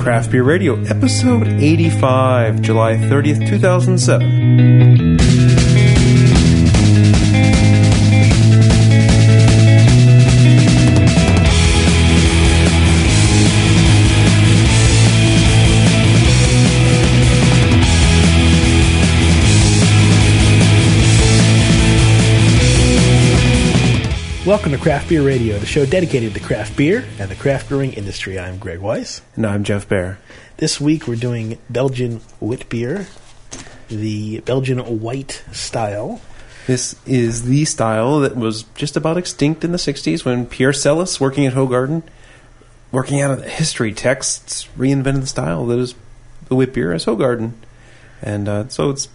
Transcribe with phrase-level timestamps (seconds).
[0.00, 5.29] Craft Beer Radio, episode 85, July 30th, 2007.
[24.50, 27.92] Welcome to Craft Beer Radio, the show dedicated to craft beer and the craft brewing
[27.92, 28.36] industry.
[28.36, 29.22] I'm Greg Weiss.
[29.36, 30.18] And I'm Jeff Bearer.
[30.56, 33.06] This week we're doing Belgian wit beer,
[33.86, 36.20] the Belgian white style.
[36.66, 41.20] This is the style that was just about extinct in the 60s when Pierre Celis,
[41.20, 42.02] working at Hoegaarden,
[42.90, 45.94] working out of the history texts, reinvented the style that is
[46.48, 47.52] the wit beer as Hoegaarden.
[48.20, 49.06] And uh, so it's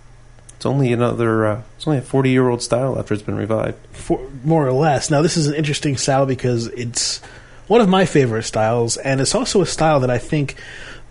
[0.55, 3.77] it's only another uh, it's only a 40 year old style after it's been revived.
[3.91, 5.09] For, more or less.
[5.09, 7.19] Now, this is an interesting style because it's
[7.67, 10.55] one of my favorite styles, and it's also a style that I think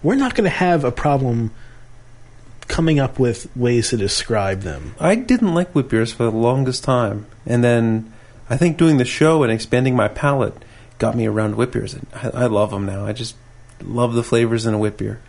[0.02, 1.50] we're not going to have a problem
[2.68, 4.94] coming up with ways to describe them.
[4.98, 8.12] I didn't like wit beers for the longest time, and then
[8.48, 10.54] I think doing the show and expanding my palate
[10.98, 11.96] got me around wit beers.
[12.14, 13.04] I, I love them now.
[13.04, 13.36] I just
[13.82, 15.20] love the flavors in a wit beer.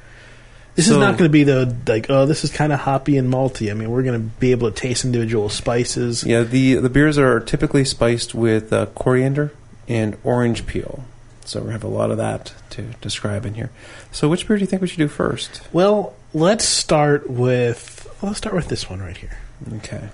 [0.76, 3.32] This is not going to be the like, oh, this is kind of hoppy and
[3.32, 3.72] malty.
[3.72, 6.24] I mean, we're going to be able to taste individual spices.
[6.26, 9.54] Yeah, the the beers are typically spiced with uh, coriander
[9.88, 11.06] and orange peel.
[11.46, 13.70] So we have a lot of that to describe in here.
[14.12, 15.62] So which beer do you think we should do first?
[15.72, 19.38] Well, let's start with well, let's start with this one right here.
[19.78, 20.10] Okay.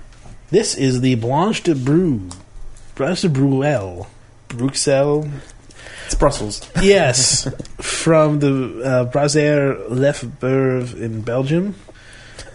[0.52, 2.30] This is the Blanche de Brou,
[2.96, 4.08] Blanche de Bruel,
[4.50, 5.28] Bruxelles.
[6.12, 6.70] It's Brussels.
[6.82, 11.76] Yes, from the uh, Brasserie Lefebvre in Belgium.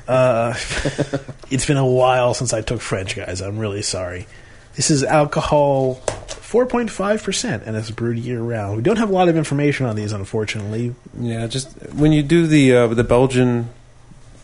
[0.06, 0.52] Uh,
[1.50, 3.40] it's been a while since I took French, guys.
[3.40, 4.26] I'm really sorry.
[4.74, 8.76] This is alcohol 4.5%, and it's brewed year round.
[8.76, 10.94] We don't have a lot of information on these, unfortunately.
[11.18, 13.70] Yeah, just when you do the uh, the Belgian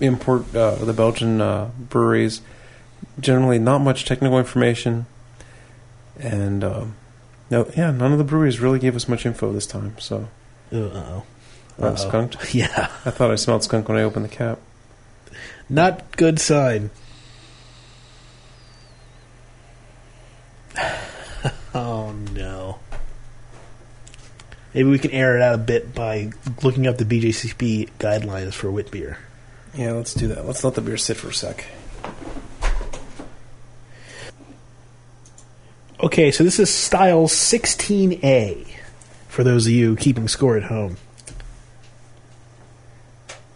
[0.00, 2.40] import, uh, the Belgian uh, breweries,
[3.20, 5.04] generally not much technical information,
[6.18, 6.94] and um,
[7.52, 9.94] no, yeah, none of the breweries really gave us much info this time.
[9.98, 10.26] So
[10.72, 11.24] Uh oh.
[11.78, 12.54] uh, skunked.
[12.54, 12.88] Yeah.
[13.04, 14.58] I thought I smelled skunk when I opened the cap.
[15.68, 16.88] Not good sign.
[21.74, 22.78] oh no.
[24.72, 26.32] Maybe we can air it out a bit by
[26.62, 29.18] looking up the BJCP guidelines for wit beer.
[29.74, 30.46] Yeah, let's do that.
[30.46, 31.66] Let's let the beer sit for a sec.
[36.02, 38.66] Okay, so this is style 16A
[39.28, 40.96] for those of you keeping score at home.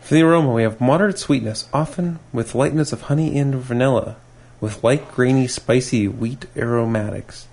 [0.03, 4.15] For the aroma, we have moderate sweetness, often with lightness of honey and vanilla,
[4.61, 7.49] with light, grainy, spicy wheat aromatics,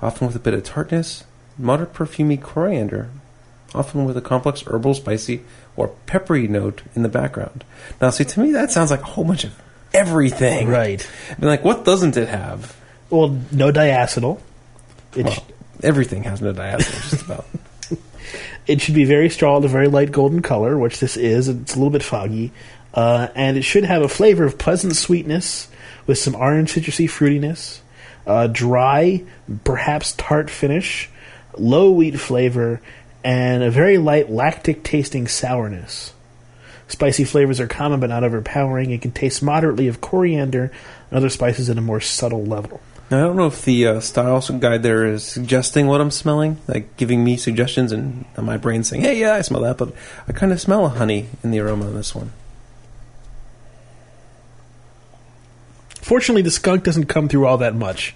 [0.00, 1.24] often with a bit of tartness,
[1.58, 3.10] moderate perfumy coriander,
[3.74, 5.42] often with a complex herbal, spicy,
[5.76, 7.64] or peppery note in the background.
[8.00, 9.54] Now, see, to me, that sounds like a whole bunch of
[9.92, 10.68] everything.
[10.68, 11.06] Right.
[11.30, 12.77] I mean, like, what doesn't it have?
[13.10, 14.40] Well, no diacetyl.
[15.16, 15.40] It, Well, sh-
[15.82, 17.46] everything has no diacetyl, just about.
[18.66, 21.48] it should be very strong, a very light golden color, which this is.
[21.48, 22.52] It's a little bit foggy.
[22.92, 25.68] Uh, and it should have a flavor of pleasant sweetness
[26.06, 27.80] with some orange citrusy fruitiness,
[28.26, 29.22] uh, dry,
[29.64, 31.08] perhaps tart finish,
[31.56, 32.80] low wheat flavor,
[33.22, 36.12] and a very light lactic tasting sourness.
[36.88, 38.90] Spicy flavors are common but not overpowering.
[38.90, 40.72] It can taste moderately of coriander
[41.10, 42.80] and other spices at a more subtle level.
[43.10, 46.58] Now, I don't know if the uh, style guide there is suggesting what I'm smelling,
[46.68, 49.94] like giving me suggestions, and my brain saying, "Hey, yeah, I smell that," but
[50.28, 52.32] I kind of smell a honey in the aroma of this one.
[56.02, 58.14] Fortunately, the skunk doesn't come through all that much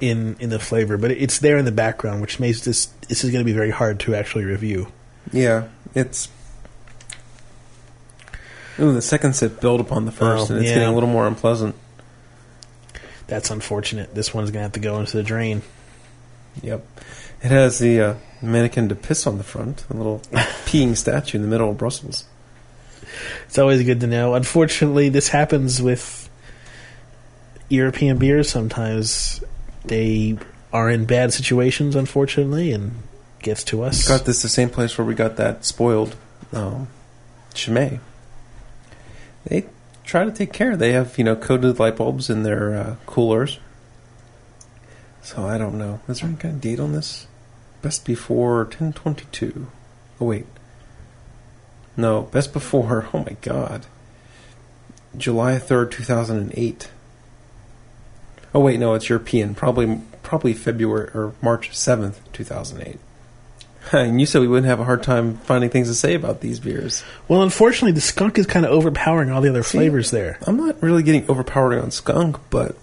[0.00, 3.30] in in the flavor, but it's there in the background, which makes this this is
[3.30, 4.88] going to be very hard to actually review.
[5.32, 6.28] Yeah, it's.
[8.78, 10.78] Ooh, the second sip build upon the first, Oh, and it's yeah.
[10.78, 11.76] getting a little more unpleasant.
[13.26, 14.14] That's unfortunate.
[14.14, 15.62] This one's going to have to go into the drain.
[16.62, 16.86] Yep,
[17.42, 20.20] it has the uh, mannequin to piss on the front, a little
[20.66, 22.24] peeing statue in the middle of Brussels.
[23.46, 24.34] It's always good to know.
[24.34, 26.28] Unfortunately, this happens with
[27.68, 28.48] European beers.
[28.48, 29.42] Sometimes
[29.84, 30.38] they
[30.72, 33.02] are in bad situations, unfortunately, and
[33.40, 34.08] gets to us.
[34.08, 36.16] Got this the same place where we got that spoiled
[36.52, 36.88] um,
[37.54, 38.00] Chimay.
[39.44, 39.66] They
[40.04, 40.76] try to take care.
[40.76, 43.58] They have you know coated light bulbs in their uh, coolers.
[45.22, 46.00] So I don't know.
[46.06, 47.26] Is there any kind of date on this?
[47.82, 49.68] Best before ten twenty two.
[50.20, 50.46] Oh wait.
[51.96, 53.08] No, best before.
[53.14, 53.86] Oh my god.
[55.16, 56.90] July third, two thousand and eight.
[58.54, 59.54] Oh wait, no, it's European.
[59.54, 62.98] Probably probably February or March seventh, two thousand eight.
[63.92, 66.58] And you said we wouldn't have a hard time finding things to say about these
[66.58, 67.04] beers.
[67.28, 70.38] Well, unfortunately, the skunk is kind of overpowering all the other flavors there.
[70.46, 72.76] I'm not really getting overpowered on skunk, but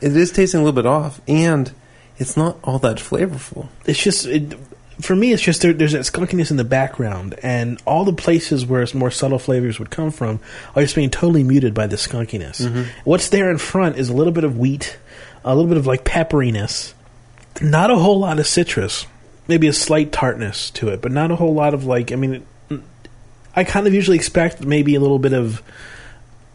[0.00, 1.72] it is tasting a little bit off, and
[2.18, 3.68] it's not all that flavorful.
[3.86, 4.54] It's just it,
[5.00, 5.32] for me.
[5.32, 8.94] It's just there, there's that skunkiness in the background, and all the places where it's
[8.94, 10.40] more subtle flavors would come from
[10.74, 12.60] are just being totally muted by the skunkiness.
[12.66, 12.90] Mm-hmm.
[13.04, 14.98] What's there in front is a little bit of wheat,
[15.44, 16.94] a little bit of like pepperiness,
[17.60, 19.06] not a whole lot of citrus,
[19.48, 22.12] maybe a slight tartness to it, but not a whole lot of like.
[22.12, 22.44] I mean,
[23.54, 25.62] I kind of usually expect maybe a little bit of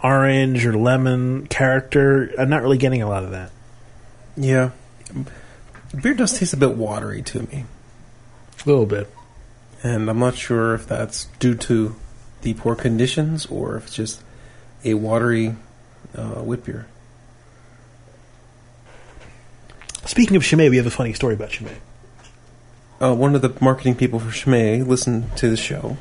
[0.04, 2.32] orange or lemon character.
[2.40, 3.52] I'm not really getting a lot of that.
[4.36, 4.72] Yeah.
[6.02, 7.66] Beer does taste a bit watery to me,
[8.66, 9.10] A little bit.
[9.84, 11.96] and I'm not sure if that's due to
[12.42, 14.22] the poor conditions or if it's just
[14.84, 15.56] a watery
[16.16, 16.88] uh, wit beer.
[20.06, 21.76] Speaking of Chimay, we have a funny story about Chimay.
[23.00, 25.98] Uh, one of the marketing people for Chimay listened to the show.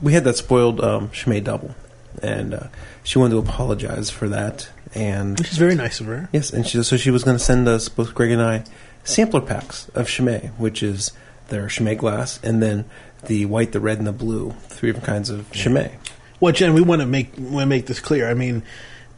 [0.00, 1.74] We had that spoiled um, Chimay double,
[2.22, 2.66] and uh,
[3.04, 4.70] she wanted to apologize for that.
[4.94, 6.28] And Which is very nice of her.
[6.32, 8.64] Yes, and she, so she was going to send us, both Greg and I,
[9.04, 11.12] sampler packs of Chimay, which is
[11.48, 12.86] their Chimay glass, and then
[13.26, 15.96] the white, the red, and the blue, three different kinds of Chimay.
[16.40, 18.30] Well, Jen, we want to make want to make this clear.
[18.30, 18.62] I mean,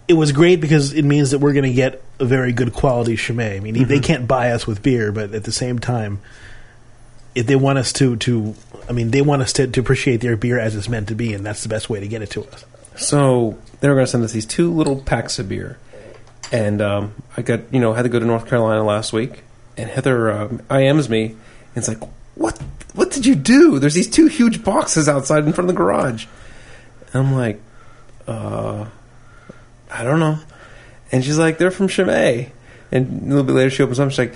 [0.09, 3.17] it was great because it means that we're going to get a very good quality
[3.17, 3.59] Chimay.
[3.59, 6.21] I mean, they can't buy us with beer, but at the same time,
[7.35, 8.55] if they want us to to,
[8.89, 11.33] I mean, they want us to, to appreciate their beer as it's meant to be,
[11.35, 12.65] and that's the best way to get it to us.
[12.97, 15.79] So they were going to send us these two little packs of beer,
[16.53, 19.43] and um, I got you know had to go to North Carolina last week,
[19.77, 21.37] and Heather um, IMs me, and
[21.77, 22.03] it's like,
[22.35, 22.59] what
[22.95, 23.79] what did you do?
[23.79, 26.27] There's these two huge boxes outside in front of the garage,
[27.13, 27.61] and I'm like,
[28.27, 28.87] uh,
[29.91, 30.39] I don't know,
[31.13, 32.51] and she's like, they're from Chimay,
[32.91, 34.35] and a little bit later she opens up, she's like,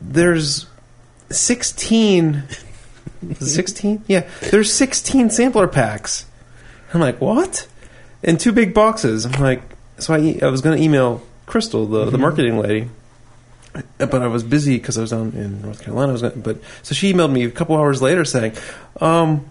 [0.00, 0.66] there's
[1.30, 2.44] sixteen.
[3.38, 4.04] 16?
[4.06, 4.26] Yeah.
[4.50, 6.24] There's 16 sampler packs.
[6.92, 7.68] I'm like, what?
[8.22, 9.26] In two big boxes.
[9.26, 9.62] I'm like,
[9.98, 12.88] so I, I was going to email Crystal, the, the marketing lady,
[13.98, 16.10] but I was busy because I was down in North Carolina.
[16.10, 18.52] I was gonna, but so she emailed me a couple hours later saying,
[19.00, 19.50] um,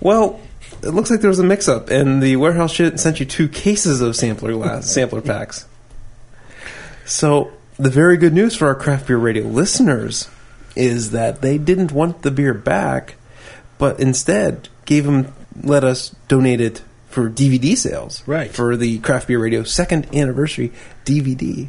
[0.00, 0.40] well,
[0.82, 4.16] it looks like there was a mix-up, and the warehouse sent you two cases of
[4.16, 5.66] sampler glass, sampler packs.
[7.04, 10.30] So the very good news for our craft beer radio listeners
[10.76, 13.14] is that they didn't want the beer back,
[13.78, 15.32] but instead gave them
[15.62, 18.50] let us donate it for DVD sales, Right.
[18.50, 20.72] For the craft beer radio second anniversary
[21.04, 21.68] DVD.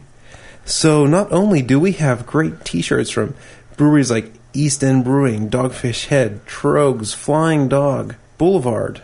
[0.66, 3.34] So not only do we have great T-shirts from
[3.78, 9.02] breweries like East End Brewing, Dogfish Head, Troegs, Flying Dog, Boulevard,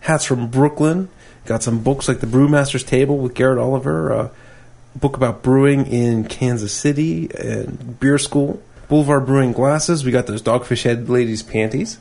[0.00, 1.08] hats from Brooklyn,
[1.46, 4.30] got some books like the Brewmaster's Table with Garrett Oliver, a
[4.94, 10.04] book about brewing in Kansas City and beer school, Boulevard Brewing glasses.
[10.04, 11.98] We got those Dogfish Head ladies panties.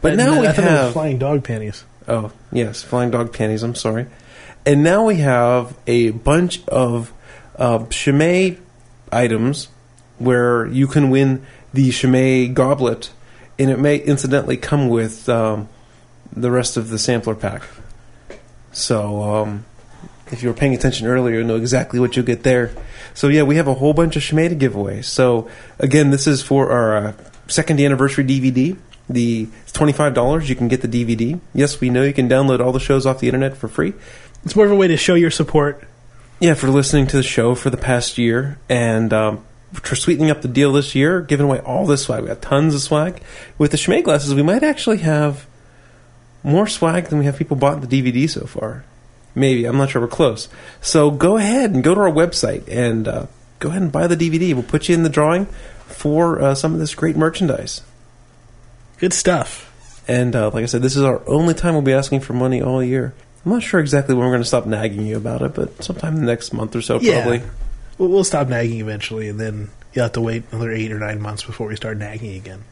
[0.00, 1.84] But now I we were have flying dog panties.
[2.08, 3.62] Oh, yes, flying dog panties.
[3.62, 4.06] I'm sorry.
[4.64, 7.12] And now we have a bunch of
[7.56, 8.56] uh, Chimay
[9.10, 9.68] items
[10.18, 13.10] where you can win the Chimay goblet,
[13.58, 15.68] and it may incidentally come with um,
[16.32, 17.62] the rest of the sampler pack.
[18.70, 19.64] So, um,
[20.32, 22.72] if you were paying attention earlier, you know exactly what you'll get there.
[23.14, 25.04] So, yeah, we have a whole bunch of Chimay giveaways.
[25.04, 25.48] So,
[25.78, 27.12] again, this is for our uh,
[27.48, 28.76] second anniversary DVD.
[29.08, 30.48] The it's twenty five dollars.
[30.48, 31.38] You can get the DVD.
[31.52, 33.92] Yes, we know you can download all the shows off the internet for free.
[34.44, 35.86] It's more of a way to show your support.
[36.40, 40.42] Yeah, for listening to the show for the past year, and um, for sweetening up
[40.42, 42.22] the deal this year, giving away all this swag.
[42.22, 43.22] We got tons of swag.
[43.58, 45.46] With the Chimay glasses, we might actually have
[46.42, 48.84] more swag than we have people bought the DVD so far.
[49.34, 50.02] Maybe I'm not sure.
[50.02, 50.48] We're close.
[50.80, 53.26] So go ahead and go to our website and uh,
[53.60, 54.52] go ahead and buy the DVD.
[54.54, 55.46] We'll put you in the drawing
[55.86, 57.82] for uh, some of this great merchandise.
[58.98, 59.68] Good stuff.
[60.08, 62.60] And uh, like I said, this is our only time we'll be asking for money
[62.60, 63.14] all year.
[63.44, 66.14] I'm not sure exactly when we're going to stop nagging you about it, but sometime
[66.14, 67.22] in the next month or so, Yeah.
[67.22, 67.42] probably.
[67.98, 71.20] We'll, we'll stop nagging eventually, and then you'll have to wait another eight or nine
[71.20, 72.64] months before we start nagging again.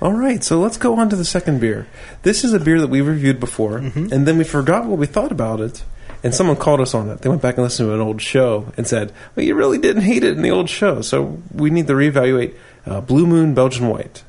[0.00, 1.86] All right, so let's go on to the second beer.
[2.22, 4.12] This is a beer that we reviewed before, Mm-hmm.
[4.12, 5.82] and then we forgot what we thought about it.
[6.22, 7.20] And someone called us on it.
[7.20, 10.02] They went back and listened to an old show and said, "Well, you really didn't
[10.02, 12.54] hate it in the old show." So we need to reevaluate
[12.86, 14.24] uh, Blue Moon Belgian White,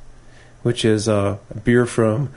[0.62, 2.32] which is uh, a beer from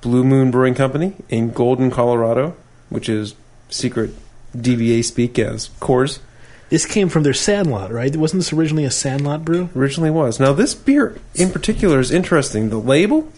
[0.00, 2.56] Blue Moon Brewing Company in Golden, Colorado,
[2.88, 3.34] which is
[3.68, 4.10] secret
[4.56, 6.20] DVA speak as Coors
[6.68, 8.14] This came from their Sandlot, right?
[8.16, 9.68] Wasn't this originally a Sandlot brew?
[9.76, 10.40] originally was.
[10.40, 12.70] Now, this beer in particular is interesting.
[12.70, 13.30] The label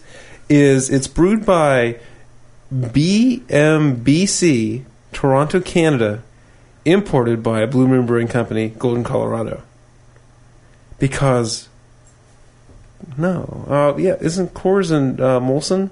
[0.49, 1.99] is it's brewed by
[3.49, 6.23] BMBC, Toronto, Canada,
[6.85, 9.61] imported by Blue Moon Brewing Company, Golden, Colorado.
[10.97, 11.69] Because
[13.17, 15.89] no, uh, yeah, isn't Coors and uh, Molson?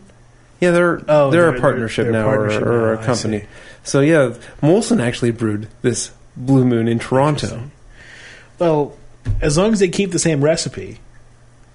[0.59, 3.05] Yeah, they're Oh, they're, they're- a partnership they're a now, partnership or, or now, a
[3.05, 3.45] company.
[3.83, 7.69] So yeah, Molson actually brewed this Blue Moon in Toronto.
[8.59, 8.95] Well,
[9.41, 10.99] as long as they keep the same recipe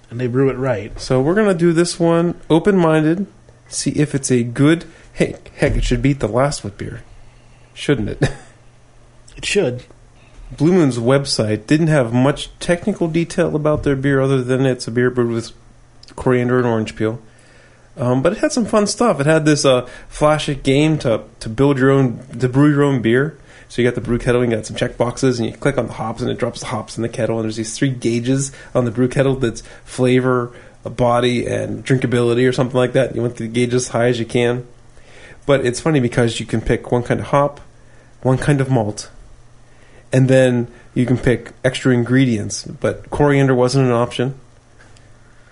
[0.09, 3.27] and they brew it right, So we're gonna do this one open minded,
[3.67, 4.85] see if it's a good.
[5.13, 7.03] Heck, heck, it should beat the last wit beer,
[7.73, 8.21] shouldn't it?
[9.37, 9.83] it should.
[10.57, 14.91] Blue Moon's website didn't have much technical detail about their beer other than it's a
[14.91, 15.51] beer brewed with
[16.15, 17.19] coriander and orange peel.
[17.95, 19.19] Um, but it had some fun stuff.
[19.19, 23.01] It had this uh, flashy game to to build your own, to brew your own
[23.01, 23.37] beer.
[23.73, 25.79] So you got the brew kettle, and you got some check boxes, and you click
[25.79, 27.39] on the hops, and it drops the hops in the kettle.
[27.39, 30.51] And there's these three gauges on the brew kettle that's flavor,
[30.83, 33.15] body, and drinkability, or something like that.
[33.15, 34.67] You want the gauges as high as you can.
[35.47, 37.61] But it's funny because you can pick one kind of hop,
[38.21, 39.09] one kind of malt,
[40.11, 42.65] and then you can pick extra ingredients.
[42.65, 44.39] But coriander wasn't an option,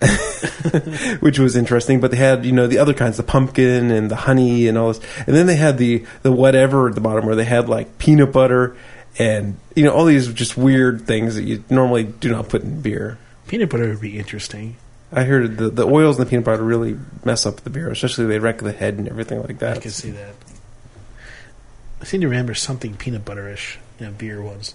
[1.19, 1.99] which was interesting.
[1.99, 4.93] But they had you know the other kinds, the pumpkin and the honey and all
[4.93, 7.97] this, and then they had the the whatever at the bottom where they had like
[7.97, 8.75] peanut butter
[9.19, 12.81] and you know all these just weird things that you normally do not put in
[12.81, 13.17] beer.
[13.47, 14.77] Peanut butter would be interesting.
[15.11, 18.25] I heard the the oils and the peanut butter really mess up the beer, especially
[18.25, 19.77] they wreck the head and everything like that.
[19.77, 20.33] I can see that.
[22.01, 24.73] I seem to remember something peanut butterish in a beer once.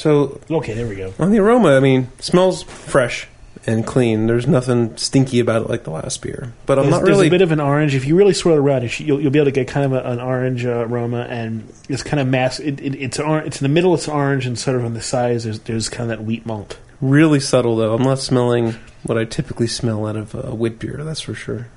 [0.00, 1.12] So Okay, there we go.
[1.18, 3.28] On the aroma, I mean, smells fresh
[3.66, 4.28] and clean.
[4.28, 6.54] There's nothing stinky about it like the last beer.
[6.64, 7.26] But I'm there's, not there's really.
[7.26, 7.94] a bit of an orange.
[7.94, 10.10] If you really swirl it around, you'll, you'll be able to get kind of a,
[10.10, 12.58] an orange uh, aroma, and it's kind of mass.
[12.60, 13.92] It, it, it's or, it's in the middle.
[13.92, 16.78] It's orange, and sort of on the sides, there's there's kind of that wheat malt.
[17.02, 17.94] really subtle though.
[17.94, 21.04] I'm not smelling what I typically smell out of a wheat beer.
[21.04, 21.68] That's for sure.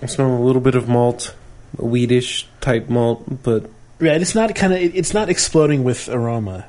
[0.00, 1.34] I'm smelling a little bit of malt,
[1.78, 3.68] a wheatish type malt, but
[4.00, 6.66] Right, it's not kind of it, it's not exploding with aroma.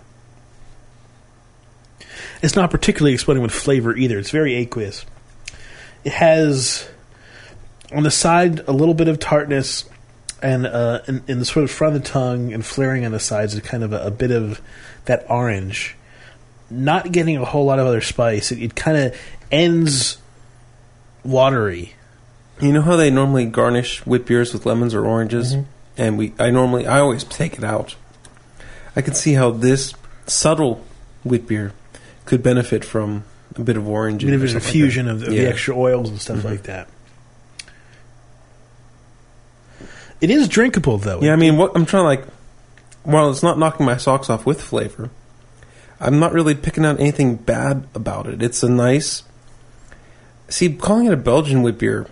[2.42, 4.20] It's not particularly exploding with flavor either.
[4.20, 5.06] It's very aqueous.
[6.04, 6.88] It has
[7.94, 9.90] on the side a little bit of tartness,
[10.42, 13.20] and uh, in, in the sort of front of the tongue and flaring on the
[13.20, 14.62] sides is kind of a, a bit of
[15.06, 15.96] that orange.
[16.70, 18.52] Not getting a whole lot of other spice.
[18.52, 19.20] It, it kind of
[19.52, 20.18] ends
[21.24, 21.94] watery.
[22.62, 25.56] you know how they normally garnish wit beers with lemons or oranges,
[25.98, 27.96] and we I normally I always take it out.
[28.96, 29.94] I can see how this
[30.28, 30.84] subtle
[31.24, 31.74] wit beer
[32.26, 33.24] could benefit from
[33.56, 34.24] a bit of orange.
[34.24, 35.42] Even if there's a something like fusion of, the, of Yeah.
[35.44, 36.44] the extra oils and stuff Mhm.
[36.46, 36.88] like that.
[40.22, 41.22] It is drinkable though.
[41.22, 42.26] Yeah, I mean, what I'm trying to like,
[43.04, 45.10] while it's not knocking my socks off with flavor,
[46.00, 48.42] I'm not really picking out anything bad about it.
[48.42, 49.24] It's a nice.
[50.48, 52.08] See, calling it a Belgian wit beer,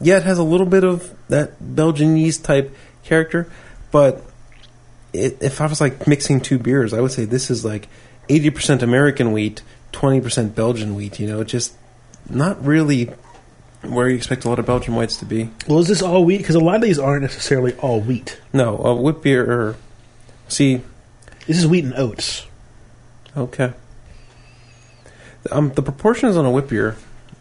[0.00, 3.50] yeah, it has a little bit of that Belgian yeast type character,
[3.90, 4.22] but
[5.12, 7.88] it, if I was like mixing two beers, I would say this is like
[8.28, 11.20] 80% American wheat, 20% Belgian wheat.
[11.20, 11.74] You know, just
[12.28, 13.10] not really
[13.82, 15.50] where you expect a lot of Belgian whites to be.
[15.66, 16.38] Well, is this all wheat?
[16.38, 18.40] Because a lot of these aren't necessarily all wheat.
[18.52, 19.50] No, a wit beer.
[19.50, 19.76] Or,
[20.48, 20.82] see,
[21.46, 22.46] This is wheat and oats.
[23.36, 23.72] Okay.
[25.50, 26.96] Um, the proportions on a wit beer,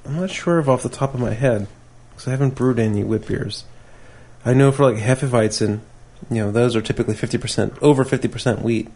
[0.05, 1.67] I'm not sure of off the top of my head
[2.09, 3.65] because I haven't brewed any wit beers.
[4.45, 5.79] I know for like Hefeweizen,
[6.29, 8.89] you know, those are typically 50%, over 50% wheat.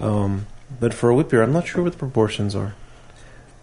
[0.00, 0.46] Um,
[0.80, 2.74] but for a wit beer, I'm not sure what the proportions are.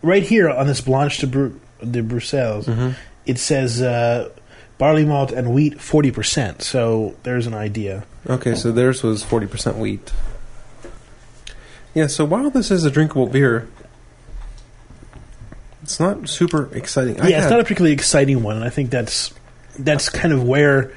[0.01, 2.92] Right here on this Blanche de, Bru- de Bruxelles, Mm-hmm.
[3.25, 4.30] it says uh,
[4.78, 6.62] barley malt and wheat 40%.
[6.62, 8.06] So there's an idea.
[8.28, 10.13] Okay, so theirs was 40% wheat.
[11.96, 13.68] Yeah, so while this is a drinkable beer,
[15.82, 17.20] it's not super exciting.
[17.20, 19.34] I yeah, it's had- not a particularly exciting one, and I think that's
[19.79, 20.91] that's kind of where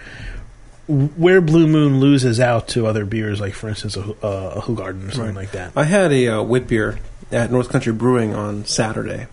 [0.89, 5.09] where Blue Moon loses out to other beers, like for instance a, uh, a Hoegaarden
[5.09, 5.35] or something Right.
[5.35, 5.73] like that.
[5.77, 6.99] I had a uh, wit beer
[7.31, 9.27] at North Country Brewing on Saturday.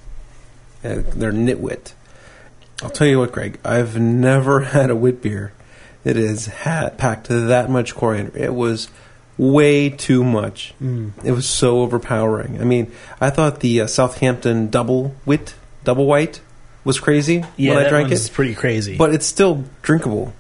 [0.83, 1.93] Uh, they're Nitwit.
[2.81, 3.59] I'll tell you what, Greg.
[3.65, 5.51] I've never had a wit beer
[6.03, 8.31] that is ha- packed that much coriander.
[8.37, 8.87] It was
[9.37, 10.73] way too much.
[10.81, 11.11] Mm.
[11.25, 12.61] It was so overpowering.
[12.61, 16.39] I mean, I thought the uh, Southampton double wit, double white,
[16.89, 18.98] was crazy Yeah, when I drank it, pretty crazy.
[18.98, 20.34] but it's still drinkable.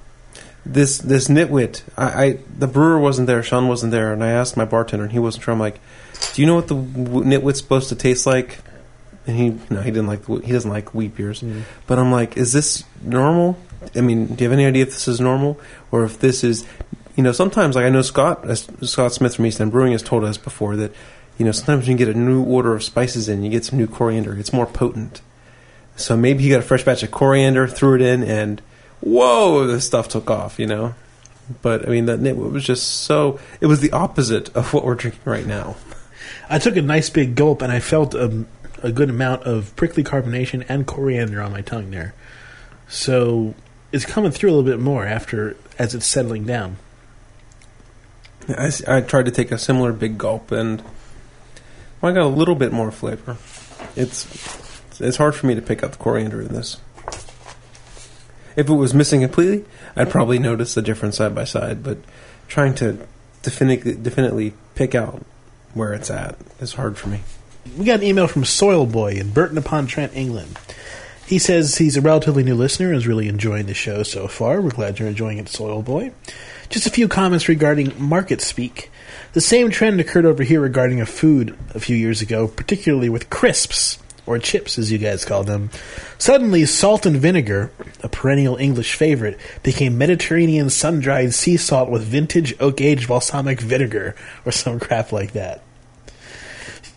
[0.65, 2.27] This this nitwit, I, I
[2.57, 5.43] the brewer wasn't there, Sean wasn't there, and I asked my bartender, and he wasn't
[5.43, 5.53] sure.
[5.53, 5.79] I'm like,
[6.33, 8.59] "Do you know what the w- nitwit's supposed to taste like?"
[9.25, 11.41] And he no, he didn't like the, he doesn't like wheat beers.
[11.41, 11.61] Mm.
[11.87, 13.57] But I'm like, "Is this normal?
[13.95, 15.57] I mean, do you have any idea if this is normal
[15.91, 16.65] or if this is,
[17.15, 18.45] you know, sometimes like I know Scott
[18.83, 20.91] Scott Smith from East End Brewing has told us before that,
[21.37, 23.79] you know, sometimes when you get a new order of spices in, you get some
[23.79, 24.37] new coriander.
[24.37, 25.21] It's more potent.
[25.99, 28.61] So maybe he got a fresh batch of coriander, threw it in, and
[29.01, 30.95] whoa, this stuff took off, you know.
[31.61, 33.39] But I mean, that it was just so.
[33.59, 35.75] It was the opposite of what we're drinking right now.
[36.49, 38.45] I took a nice big gulp, and I felt a,
[38.81, 42.13] a good amount of prickly carbonation and coriander on my tongue there.
[42.87, 43.55] So
[43.91, 46.77] it's coming through a little bit more after as it's settling down.
[48.57, 50.81] I tried to take a similar big gulp, and
[52.01, 53.37] I got a little bit more flavor.
[53.95, 54.23] It's
[54.99, 56.77] it's hard for me to pick up the coriander in this.
[58.55, 59.65] If it was missing completely,
[59.95, 61.83] I'd probably notice the difference side by side.
[61.83, 61.99] But
[62.47, 62.99] trying to
[63.41, 65.23] definitely definitely pick out
[65.73, 67.21] where it's at is hard for me.
[67.77, 70.57] We got an email from Soil Boy in Burton upon Trent, England.
[71.25, 74.59] He says he's a relatively new listener and is really enjoying the show so far.
[74.61, 76.11] We're glad you're enjoying it, Soil Boy.
[76.69, 78.89] Just a few comments regarding market speak.
[79.33, 83.29] The same trend occurred over here regarding a food a few years ago, particularly with
[83.29, 85.69] crisps, or chips as you guys call them.
[86.17, 87.71] Suddenly, salt and vinegar,
[88.03, 93.59] a perennial English favorite, became Mediterranean sun dried sea salt with vintage oak aged balsamic
[93.59, 95.63] vinegar, or some crap like that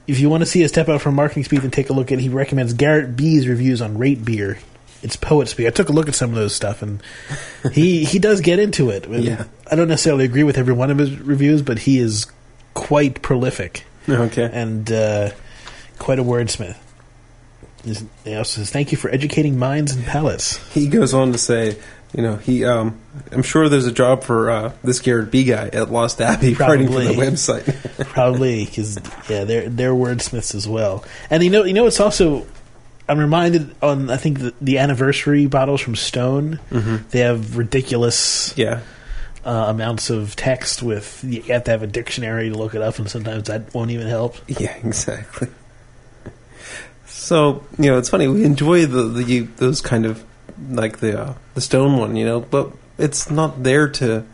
[0.06, 2.10] if you want to see a step out from marketing speed, then take a look
[2.10, 2.18] at.
[2.18, 4.58] He recommends Garrett B's reviews on Rate Beer.
[5.00, 5.68] It's poet speak.
[5.68, 7.00] I took a look at some of those stuff, and
[7.72, 9.08] he he does get into it.
[9.08, 9.44] Yeah.
[9.70, 12.26] I don't necessarily agree with every one of his reviews, but he is
[12.74, 14.50] quite prolific Okay.
[14.52, 15.30] and uh,
[16.00, 16.76] quite a wordsmith.
[17.84, 21.76] He also says, "Thank you for educating minds and palates." He goes on to say,
[22.14, 22.98] you know, he um,
[23.30, 26.88] I'm sure there's a job for uh, this Garrett B guy at Lost Abbey writing
[26.88, 27.26] for the Probably.
[27.26, 28.06] website.
[28.08, 28.98] Probably because
[29.28, 31.04] yeah, they're they're wordsmiths as well.
[31.30, 32.46] And you know, you know, it's also
[33.08, 36.60] I'm reminded on I think the, the anniversary bottles from Stone.
[37.10, 38.80] They have ridiculous yeah.
[39.44, 42.98] uh, amounts of text with you have to have a dictionary to look it up,
[42.98, 44.36] and sometimes that won't even help.
[44.46, 45.48] Yeah, exactly.
[47.22, 48.26] So you know, it's funny.
[48.26, 50.24] We enjoy the, the those kind of
[50.70, 54.24] like the uh, the stone one, you know, but it's not there to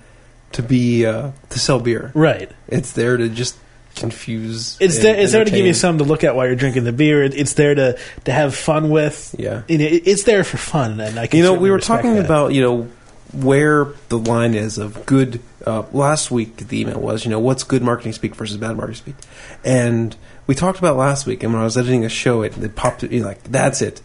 [0.53, 2.11] to be uh, to sell beer.
[2.15, 2.51] Right.
[2.67, 3.59] It's there to just
[3.95, 4.79] confuse.
[4.81, 5.17] It's there.
[5.17, 7.23] It's there to give you something to look at while you're drinking the beer.
[7.23, 9.35] It, it's there to to have fun with.
[9.39, 9.63] Yeah.
[9.69, 12.25] It, it's there for fun, and I You know, we were talking that.
[12.25, 12.89] about you know
[13.35, 15.41] where the line is of good.
[15.67, 18.95] Uh, last week, the email was you know what's good marketing speak versus bad marketing
[18.97, 19.15] speak,
[19.63, 20.17] and
[20.49, 21.45] we talked about last week.
[21.45, 24.03] And when I was editing a show, it, it popped you know, like that's it.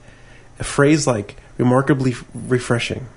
[0.60, 3.08] A phrase like remarkably refreshing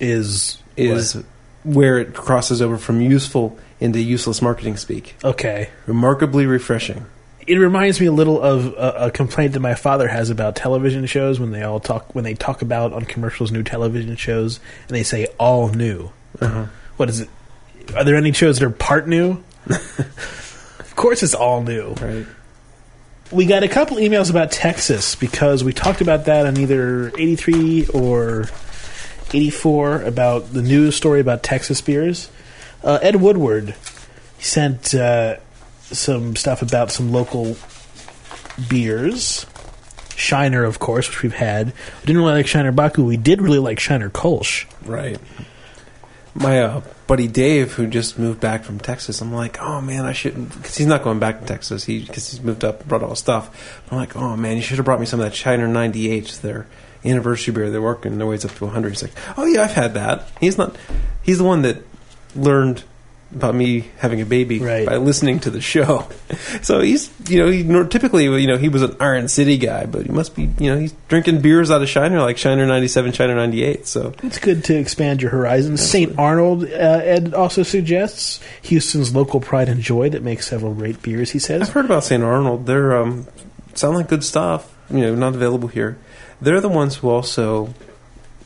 [0.00, 1.24] is is what?
[1.62, 5.14] where it crosses over from useful into useless marketing speak.
[5.22, 5.70] okay.
[5.86, 7.06] Remarkably refreshing.
[7.46, 11.06] It reminds me a little of a, a complaint that my father has about television
[11.06, 14.96] shows when they all talk when they talk about on commercials new television shows and
[14.96, 16.10] they say all new.
[16.40, 16.66] Uh-huh.
[16.96, 17.28] What is it?
[17.94, 19.44] Are there any shows that are part new?
[20.96, 21.92] of course, it's all new.
[21.92, 22.26] Right.
[23.30, 27.88] We got a couple emails about Texas because we talked about that on either 83
[27.88, 28.48] or
[29.34, 32.30] 84 about the news story about Texas beers.
[32.82, 33.74] Uh, Ed Woodward
[34.38, 35.36] sent uh,
[35.82, 37.58] some stuff about some local
[38.66, 39.44] beers.
[40.14, 41.66] Shiner, of course, which we've had.
[41.66, 42.96] We didn't really like Shiner Bock.
[42.96, 44.64] We did really like Shiner Kolsch.
[44.86, 45.18] Right.
[46.38, 50.12] My uh, buddy Dave, who just moved back from Texas, I'm like, oh man, I
[50.12, 51.84] shouldn't, because he's not going back to Texas.
[51.84, 53.82] He because he's moved up, and brought all his stuff.
[53.90, 56.66] I'm like, oh man, you should have brought me some of that Shiner 98, their
[57.04, 57.70] anniversary beer.
[57.70, 58.90] They're working their ways up to 100.
[58.90, 60.28] He's like, oh yeah, I've had that.
[60.40, 60.76] He's not.
[61.22, 61.78] He's the one that
[62.34, 62.84] learned
[63.34, 64.86] about me having a baby Right.
[64.86, 66.06] by listening to the show.
[66.62, 70.06] So he's, you know, he typically, you know, he was an Iron City guy, but
[70.06, 73.34] he must be, you know, he's drinking beers out of Shiner like Shiner 97, Shiner
[73.36, 73.86] 98.
[73.86, 75.86] So It's good to expand your horizons.
[75.88, 76.18] St.
[76.18, 81.30] Arnold, uh, Ed also suggests Houston's local pride and joy that makes several great beers.
[81.30, 82.22] He says, I've heard about St.
[82.22, 82.66] Arnold.
[82.66, 83.26] They're um,
[83.74, 84.74] sound like good stuff.
[84.90, 85.98] You know, not available here.
[86.40, 87.74] They're the ones who also,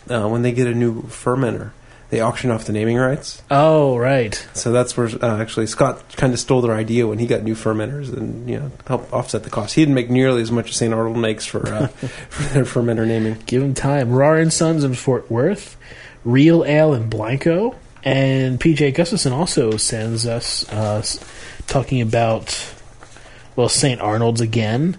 [0.09, 1.71] uh, when they get a new fermenter,
[2.11, 3.41] they auction off the naming rights.
[3.51, 4.35] Oh, right.
[4.53, 7.55] So that's where uh, actually Scott kind of stole their idea when he got new
[7.55, 9.75] fermenters and you know help offset the cost.
[9.75, 10.93] He didn't make nearly as much as St.
[10.93, 11.87] Arnold makes for uh,
[12.29, 13.39] for their fermenter naming.
[13.47, 14.11] Give him time.
[14.11, 15.77] Rahr and Sons in Fort Worth,
[16.25, 21.05] Real Ale in Blanco, and PJ Gustafson also sends us uh,
[21.69, 22.75] talking about
[23.55, 24.01] well St.
[24.01, 24.99] Arnold's again.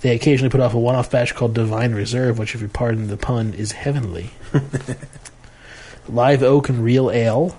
[0.00, 3.18] They occasionally put off a one-off batch called Divine Reserve, which, if you pardon the
[3.18, 4.30] pun, is heavenly.
[6.14, 7.56] Live Oak and Real Ale.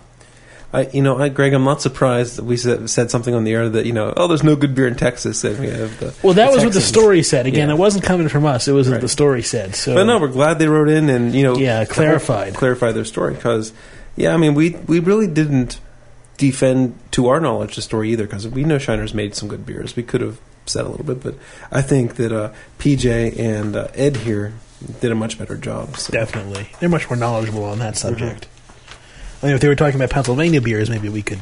[0.73, 3.51] I, you know, I, Greg, I'm not surprised that we said, said something on the
[3.51, 5.43] air that you know, oh, there's no good beer in Texas.
[5.43, 7.45] And we have the Well, that the was what the story said.
[7.45, 7.75] Again, Yeah.
[7.75, 8.69] it wasn't coming from us.
[8.69, 9.75] It was what the story said.
[9.75, 12.53] So, But no, we're glad they wrote in and you know, Yeah, clarified.
[12.53, 13.73] clarify their story because,
[14.15, 15.79] yeah, I mean, we we really didn't
[16.37, 19.95] defend, to our knowledge, the story either because we know Shiner's made some good beers.
[19.95, 21.35] We could have said a little bit, but
[21.71, 24.53] I think that uh, PJ and uh, Ed here
[24.99, 25.97] did a much better job.
[25.97, 26.11] So.
[26.11, 28.47] definitely, they're much more knowledgeable on that subject.
[29.41, 31.39] I mean, if they were talking about Pennsylvania beers, maybe we could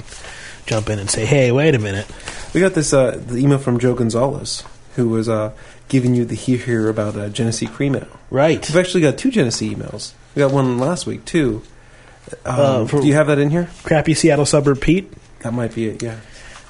[0.65, 2.07] jump in and say, "Hey, wait a minute."
[2.53, 4.63] We got this uh, the email from Joe Gonzalez,
[4.95, 5.51] who was uh,
[5.87, 8.07] giving you the hear here about uh, Genesee Cream Ale.
[8.29, 8.65] Right.
[8.67, 10.13] We've actually got two Genesee emails.
[10.35, 11.63] We got one last week too.
[12.45, 13.69] Um, Uh, do you have that in here?
[13.83, 16.03] Crappy Seattle suburb Pete, That might be it.
[16.03, 16.19] Yeah.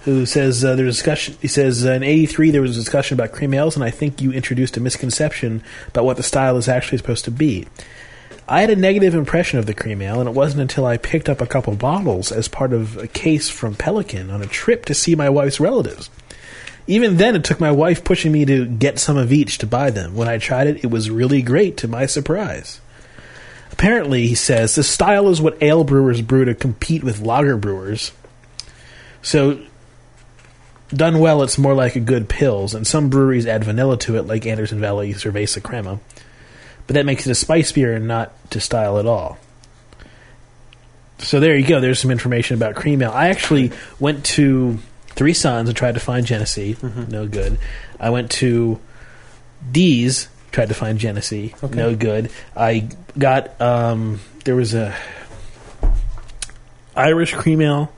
[0.03, 1.37] Who says uh, there's discussion.
[1.41, 4.21] He says uh, in '83 there was a discussion about cream ales, and I think
[4.21, 7.67] you introduced a misconception about what the style is actually supposed to be.
[8.47, 11.29] I had a negative impression of the cream ale, and it wasn't until I picked
[11.29, 14.95] up a couple bottles as part of a case from Pelican on a trip to
[14.95, 16.09] see my wife's relatives.
[16.87, 19.91] Even then, it took my wife pushing me to get some of each to buy
[19.91, 20.15] them.
[20.15, 22.81] When I tried it, it was really great to my surprise.
[23.71, 28.11] Apparently, he says, the style is what ale brewers brew to compete with lager brewers.
[29.21, 29.59] So,
[30.93, 34.23] done well, it's more like a good pills, and some breweries add vanilla to it,
[34.23, 35.99] like Anderson Valley Cerveza Crema.
[36.87, 39.37] But that makes it a spice beer and not to style at all.
[41.19, 41.79] So there you go.
[41.79, 43.11] There's some information about cream ale.
[43.11, 46.77] I actually went to Three Sons and tried to find Genesee.
[47.09, 47.59] No good.
[47.99, 48.79] I went to
[49.71, 51.53] D's, tried to find Genesee.
[51.61, 51.75] Okay.
[51.75, 52.31] No good.
[52.55, 54.95] I got um, there was a
[56.95, 57.91] Irish cream ale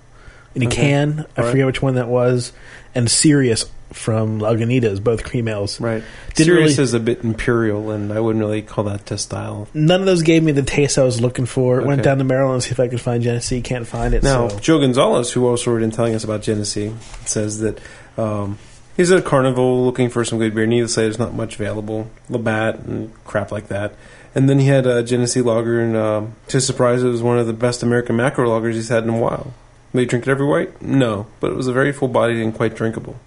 [0.55, 0.75] in a Okay.
[0.81, 1.25] can.
[1.37, 1.51] I Right.
[1.51, 2.51] forget which one that was,
[2.95, 5.79] and Sirius from Lagunitas, both cream ales.
[5.79, 6.03] Right.
[6.33, 9.67] Didn't Sirius really- is a bit imperial, and I wouldn't really call that to style.
[9.73, 11.81] None of those gave me the taste I was looking for.
[11.81, 13.61] Went down to Maryland to see if I could find Genesee.
[13.61, 14.23] Can't find it.
[14.23, 14.59] Now, so.
[14.59, 16.93] Joe Gonzalez, who also wrote in telling us about Genesee,
[17.25, 17.79] says that
[18.17, 18.57] um,
[18.95, 20.65] he's at a carnival looking for some good beer.
[20.65, 22.09] Needless to say, there's not much available.
[22.29, 23.93] Labatt and crap like that.
[24.33, 27.37] And then he had a Genesee lager, and um, to his surprise, it was one
[27.37, 29.53] of the best American macro lagers he's had in a while.
[29.93, 30.81] May he drink it every white?
[30.81, 33.17] No, but it was a very full bodied and quite drinkable.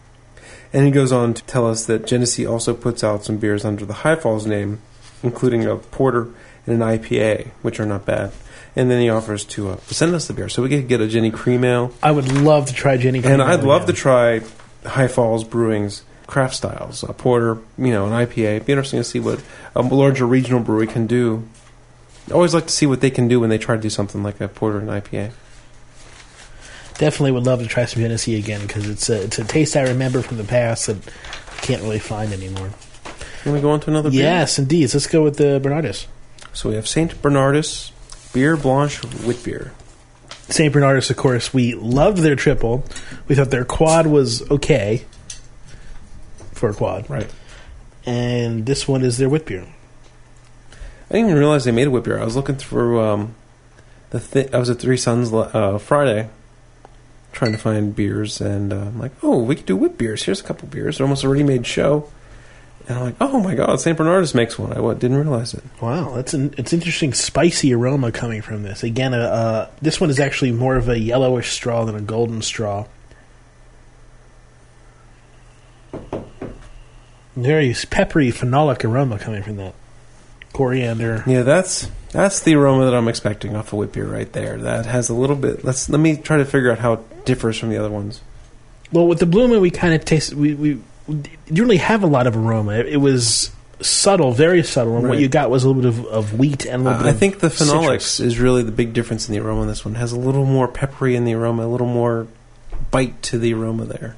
[0.72, 3.84] And he goes on to tell us that Genesee also puts out some beers under
[3.84, 4.80] the High Falls name,
[5.22, 6.28] including a porter
[6.66, 8.32] and an IPA, which are not bad.
[8.74, 11.04] And then he offers to uh, send us the beer, so we could get a
[11.04, 11.92] Genny Cream Ale.
[12.02, 13.22] I would love to try Genny.
[13.22, 14.40] Cream and I'd love to try
[14.84, 18.56] High Falls Brewing's craft styles, a porter, you know, an IPA.
[18.56, 19.40] It'd be interesting to see what
[19.76, 21.46] a larger regional brewery can do.
[22.28, 24.22] I always like to see what they can do when they try to do something
[24.22, 25.32] like a porter and IPA.
[26.98, 29.82] Definitely would love to try some Genesee again because it's a it's a taste I
[29.82, 32.70] remember from the past that I can't really find anymore.
[33.42, 34.22] Can we go on to another beer?
[34.22, 34.94] Yes, indeed.
[34.94, 36.06] Let's go with the Bernardus.
[36.52, 37.90] So we have Saint Bernardus
[38.32, 39.72] Beer Blanche Wit Beer.
[40.48, 40.72] St.
[40.72, 42.84] Bernardus, of course, we loved their triple.
[43.28, 45.04] We thought their quad was okay
[46.52, 47.08] for a quad.
[47.08, 47.30] Right.
[48.04, 49.66] And this one is their wit beer.
[51.10, 52.18] I didn't even realize they made a wit beer.
[52.20, 53.34] I was looking through um,
[54.10, 54.20] the.
[54.20, 56.28] Th- I was at Three Sons uh, Friday,
[57.34, 60.22] trying to find beers, and uh, I'm like, oh, we could do wit beers.
[60.22, 60.96] Here's a couple beers.
[60.96, 62.08] They're almost a ready-made show,
[62.88, 64.72] and I'm like, oh my god, Saint Bernardus makes one.
[64.72, 65.64] I didn't realize it.
[65.80, 68.82] Wow, that's an it's interesting spicy aroma coming from this.
[68.82, 72.40] Again, uh, uh, this one is actually more of a yellowish straw than a golden
[72.40, 72.86] straw.
[77.36, 79.74] Very peppery phenolic aroma coming from that.
[80.54, 81.22] Coriander.
[81.26, 84.56] Yeah, that's that's the aroma that I'm expecting off a wit beer right there.
[84.56, 85.64] That has a little bit.
[85.64, 88.22] Let's let me try to figure out how it differs from the other ones.
[88.92, 90.32] Well, with the Blue Moon, we kind of taste.
[90.32, 92.72] We, we didn't really have a lot of aroma.
[92.74, 96.06] It, it was subtle, very subtle, and what you got was a little bit of,
[96.06, 97.06] of wheat and a little Uh, bit.
[97.08, 98.20] I of think the phenolics citrus.
[98.20, 99.96] is really the big difference in the aroma in this one.
[99.96, 102.28] It has a little more peppery in the aroma, a little more
[102.92, 104.14] bite to the aroma there.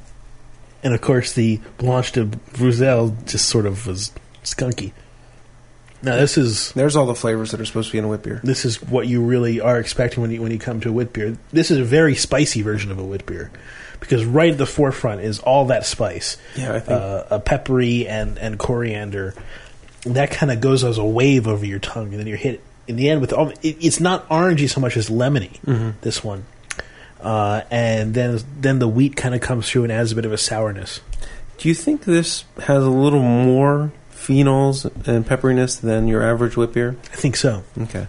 [0.84, 4.12] and of course the Blanche de Bruxelles just sort of was
[4.44, 4.92] skunky.
[6.06, 8.22] Now this is There's all the flavors that are supposed to be in a wit
[8.22, 8.40] beer.
[8.42, 11.12] this is what you really are expecting when you when you come to a wit
[11.12, 11.36] beer.
[11.52, 13.50] This is a very spicy version of a wit beer
[14.00, 17.00] because right at the forefront is all that spice, Yeah, I think.
[17.00, 19.34] uh, a peppery and and coriander.
[20.04, 22.94] That kind of goes as a wave over your tongue, and then you're hit in
[22.96, 23.48] the end with all.
[23.62, 25.58] It, it's not orangey so much as lemony.
[25.66, 25.94] Mhm.
[26.02, 26.44] This one,
[27.20, 30.32] uh, and then then the wheat kind of comes through and adds a bit of
[30.32, 31.00] a sourness.
[31.58, 33.90] Do you think this has a little more
[34.26, 36.96] phenols and pepperiness than your average wit beer?
[37.12, 37.62] I think so.
[37.78, 38.06] Okay.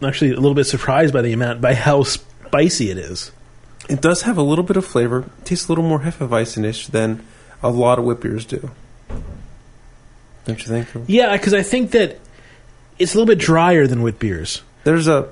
[0.00, 3.32] I'm actually a little bit surprised by the amount by how spicy it is.
[3.88, 5.20] It does have a little bit of flavor.
[5.20, 7.26] It tastes a little more Hefeweizen-ish than
[7.62, 8.70] a lot of wit beers do.
[10.44, 10.88] Don't you think?
[11.06, 12.18] Yeah, because I think that
[12.98, 14.62] it's a little bit drier than wit beers.
[14.84, 15.28] There's a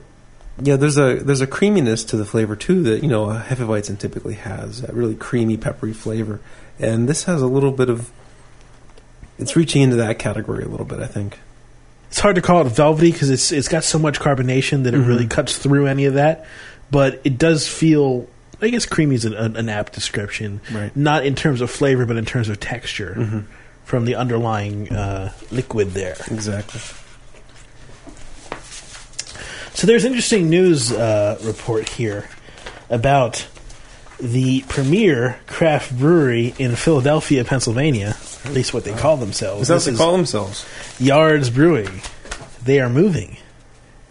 [0.61, 3.99] yeah, there's a there's a creaminess to the flavor too that you know a Hefeweizen
[3.99, 6.41] typically has that really creamy, peppery flavor,
[6.79, 8.11] and this has a little bit of.
[9.39, 11.39] It's reaching into that category a little bit, I think.
[12.09, 15.01] It's hard to call it velvety because it's it's got so much carbonation that it
[15.01, 15.07] Mhm.
[15.07, 16.47] really cuts through any of that.
[16.91, 18.27] But it does feel,
[18.63, 20.61] I guess, creamy is an, an apt description.
[20.73, 20.95] Right.
[20.97, 23.39] Not in terms of flavor, but in terms of texture Mm-hmm.
[23.85, 26.17] from the underlying uh, liquid there.
[26.31, 26.81] Exactly.
[29.75, 32.29] So there's interesting news uh, report here
[32.91, 33.47] about
[34.21, 39.63] the premier craft brewery in Philadelphia, Pennsylvania, at least what they call themselves.
[39.63, 40.67] Is that what they call themselves?
[40.99, 42.01] Yards Brewing.
[42.63, 43.37] They are moving.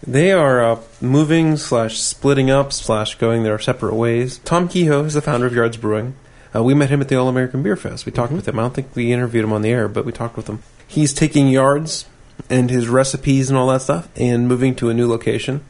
[0.06, 4.38] They are uh, moving slash splitting up slash going their separate ways.
[4.38, 6.14] Tom Kehoe is the founder of Yards Brewing.
[6.54, 8.06] Uh, we met him at the All American Beer Fest.
[8.06, 8.58] We talked with him.
[8.58, 10.62] I don't think we interviewed him on the air, but we talked with him.
[10.86, 12.06] He's taking Yards
[12.48, 15.62] and his recipes and all that stuff and moving to a new location.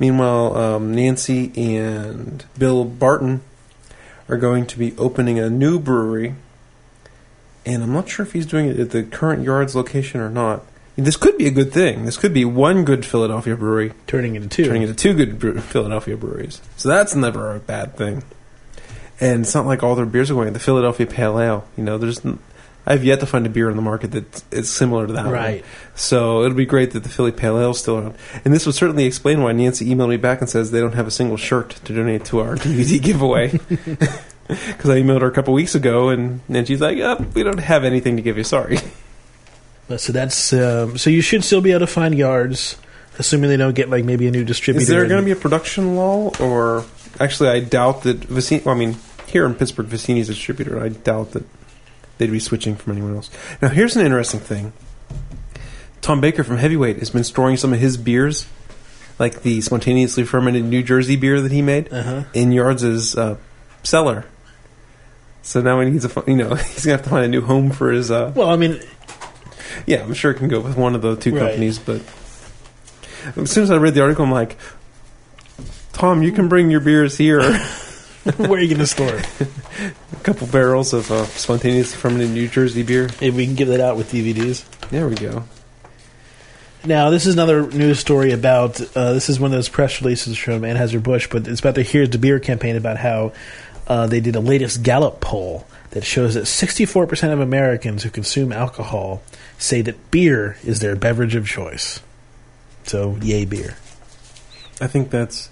[0.00, 3.42] Meanwhile, um, Nancy and Bill Barton
[4.30, 6.34] are going to be opening a new brewery,
[7.66, 10.62] and I'm not sure if he's doing it at the current Yards location or not.
[10.96, 12.04] This could be a good thing.
[12.04, 14.64] This could be one good Philadelphia brewery Turning into two.
[14.66, 16.60] turning into two good bre- Philadelphia breweries.
[16.76, 18.22] So that's never a bad thing.
[19.18, 20.52] And it's not like all their beers are going.
[20.52, 22.20] The Philadelphia Pale Ale, you know, there's.
[22.90, 25.32] I've yet to find a beer in the market that is similar to that one.
[25.32, 25.64] Right.
[25.94, 28.16] So it'll be great that the Philly Pale Ale is still around.
[28.44, 31.06] And this would certainly explain why Nancy emailed me back and says they don't have
[31.06, 33.58] a single shirt to donate to our DVD giveaway.
[34.66, 37.60] Because I emailed her a couple weeks ago, and, and she's like, oh, we don't
[37.60, 38.42] have anything to give you.
[38.42, 38.78] Sorry.
[39.96, 42.76] So that's um, so you should still be able to find yards,
[43.20, 44.82] assuming they don't get like maybe a new distributor.
[44.82, 46.84] Is there going to be a production lull, or
[47.20, 48.64] actually, I doubt that Vicini.
[48.64, 50.82] Well, I mean, here in Pittsburgh, Vicini's a distributor.
[50.82, 51.44] I doubt that
[52.20, 53.28] they'd be switching from anyone else.
[53.60, 54.72] Now, here's an interesting thing.
[56.00, 58.46] Tom Baker from Heavyweight has been storing some of his beers,
[59.18, 62.22] like the spontaneously fermented New Jersey beer that he made, Uh-huh.
[62.32, 63.36] in Yards' uh,
[63.82, 64.24] cellar.
[65.42, 67.70] So now he needs a, you know, he's gonna have to find a new home
[67.70, 68.10] for his.
[68.10, 68.80] Uh, Well, I mean,
[69.86, 71.40] yeah, I'm sure it can go with one of the two Right.
[71.40, 72.00] companies, but
[73.36, 74.56] as soon as I read the article, I'm like,
[75.92, 77.40] Tom, you can bring your beers here.
[78.36, 79.28] where are you going to store it?
[80.12, 83.08] a couple barrels of uh, spontaneously fermented New Jersey beer.
[83.20, 84.64] Maybe we can give that out with DVDs.
[84.90, 85.44] There we go.
[86.84, 88.78] Now, this is another news story about.
[88.94, 91.82] Uh, this is one of those press releases from Anheuser Busch, but it's about the
[91.82, 93.32] Here's the Beer campaign about how
[93.86, 98.52] uh, they did a latest Gallup poll that shows that 64% of Americans who consume
[98.52, 99.22] alcohol
[99.58, 102.00] say that beer is their beverage of choice.
[102.84, 103.76] So, yay, beer.
[104.80, 105.50] I think that's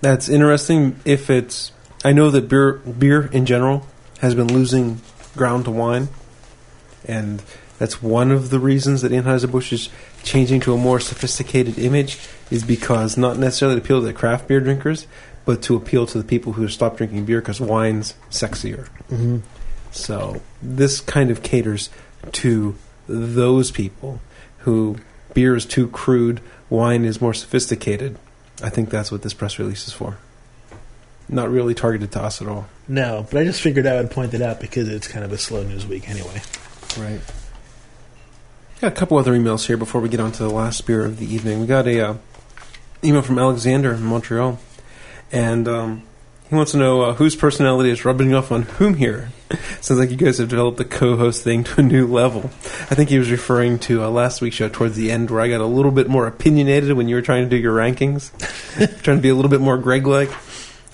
[0.00, 0.98] that's interesting.
[1.04, 1.72] If it's,
[2.04, 3.86] I know that beer beer in general
[4.20, 5.00] has been losing
[5.36, 6.08] ground to wine,
[7.06, 7.42] and
[7.78, 9.88] that's one of the reasons that Anheuser Busch is
[10.22, 12.18] changing to a more sophisticated image.
[12.50, 15.06] Is because not necessarily to appeal to the craft beer drinkers,
[15.44, 18.88] but to appeal to the people who have stopped drinking beer because wine's sexier.
[19.08, 19.38] Mm-hmm.
[19.92, 21.90] So this kind of caters
[22.32, 22.76] to
[23.08, 24.20] those people
[24.58, 24.98] who
[25.32, 28.18] beer is too crude, wine is more sophisticated.
[28.62, 30.18] I think that's what this press release is for.
[31.32, 32.66] Not really targeted to us at all.
[32.88, 35.38] No, but I just figured I would point it out because it's kind of a
[35.38, 36.42] slow news week anyway.
[36.98, 37.20] Right.
[38.80, 41.20] Got a couple other emails here before we get on to the last beer of
[41.20, 41.60] the evening.
[41.60, 42.14] We got a uh,
[43.04, 44.58] email from Alexander in Montreal,
[45.30, 46.02] and um,
[46.48, 49.30] he wants to know uh, whose personality is rubbing off on whom here.
[49.80, 52.46] Sounds like you guys have developed the co-host thing to a new level.
[52.90, 55.48] I think he was referring to uh, last week's show towards the end, where I
[55.48, 58.32] got a little bit more opinionated when you were trying to do your rankings,
[59.02, 60.30] trying to be a little bit more Greg-like.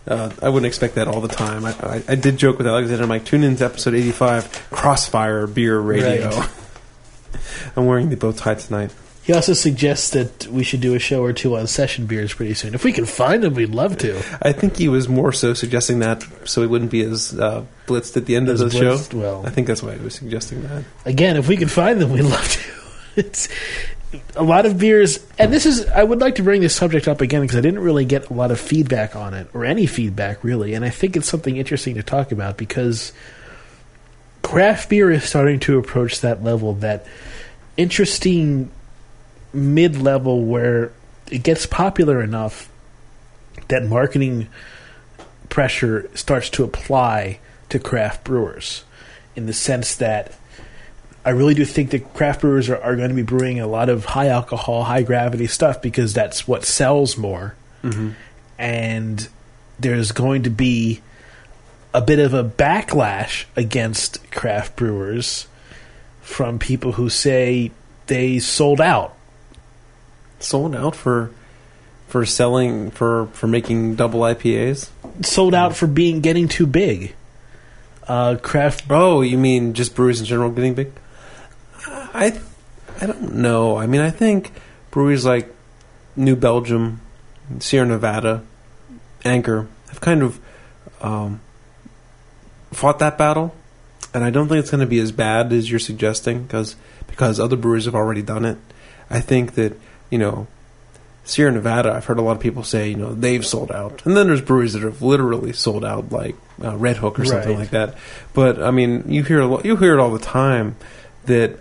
[0.06, 1.64] Uh, I wouldn't expect that all the time.
[1.64, 3.02] I, I, I did joke with Alexander.
[3.02, 6.28] I'm like, tune in to episode 85, Crossfire Beer Radio.
[6.30, 6.50] Right.
[7.76, 8.94] I'm wearing the bow tie tonight.
[9.24, 12.54] He also suggests that we should do a show or two on session beers pretty
[12.54, 12.74] soon.
[12.74, 14.16] If we can find them, we'd love to.
[14.40, 18.16] I think he was more so suggesting that so he wouldn't be as uh, blitzed
[18.16, 19.18] at the end As of the blitzed, show.
[19.18, 19.42] well.
[19.44, 20.84] I think that's why he was suggesting that.
[21.04, 22.60] Again, if we can find them, we'd love to.
[23.16, 23.48] It's
[24.34, 25.86] a lot of beers, and this is.
[25.86, 28.32] I would like to bring this subject up again because I didn't really get a
[28.32, 31.94] lot of feedback on it, or any feedback really, and I think it's something interesting
[31.94, 33.12] to talk about because
[34.42, 37.06] craft beer is starting to approach that level, that
[37.76, 38.70] interesting
[39.52, 40.92] mid-level where
[41.30, 42.70] it gets popular enough
[43.68, 44.48] that marketing
[45.48, 48.84] pressure starts to apply to craft brewers
[49.34, 50.34] in the sense that
[51.26, 53.88] I really do think that craft brewers are, are going to be brewing a lot
[53.88, 57.56] of high alcohol, high gravity stuff because that's what sells more.
[58.58, 59.28] And
[59.80, 61.02] there's going to be
[61.92, 65.48] a bit of a backlash against craft brewers
[66.20, 67.72] from people who say
[68.06, 69.16] they sold out.
[70.38, 71.32] Sold out for
[72.06, 74.90] for selling for for making double IPAs.
[75.22, 77.16] Sold out for being getting too big.
[78.06, 80.92] Uh, craft Oh, you mean just breweries in general getting big?
[81.86, 82.40] I
[83.00, 83.76] I don't know.
[83.76, 84.52] I mean, I think
[84.90, 85.52] breweries like
[86.16, 87.00] New Belgium,
[87.58, 88.42] Sierra Nevada,
[89.24, 90.40] Anchor have kind of
[91.00, 91.40] um,
[92.72, 93.54] fought that battle,
[94.14, 97.38] and I don't think it's going to be as bad as you're suggesting because because
[97.40, 98.58] other breweries have already done it.
[99.10, 99.74] I think that
[100.10, 100.46] you know
[101.24, 104.16] Sierra Nevada, I've heard a lot of people say, you know, they've sold out, and
[104.16, 107.58] then there's breweries that have literally sold out, like uh, Redhook or something Right.
[107.58, 107.96] like that.
[108.32, 110.76] But I mean, you hear you hear it all the time
[111.26, 111.58] that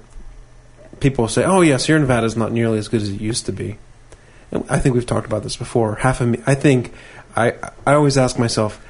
[1.00, 3.52] people say, "Oh yeah, Sierra Nevada is not nearly as good as it used to
[3.52, 3.78] be."
[4.52, 5.96] And I think we've talked about this before.
[5.96, 6.94] Half of me, I think,
[7.36, 7.54] I
[7.86, 8.82] I always ask myself,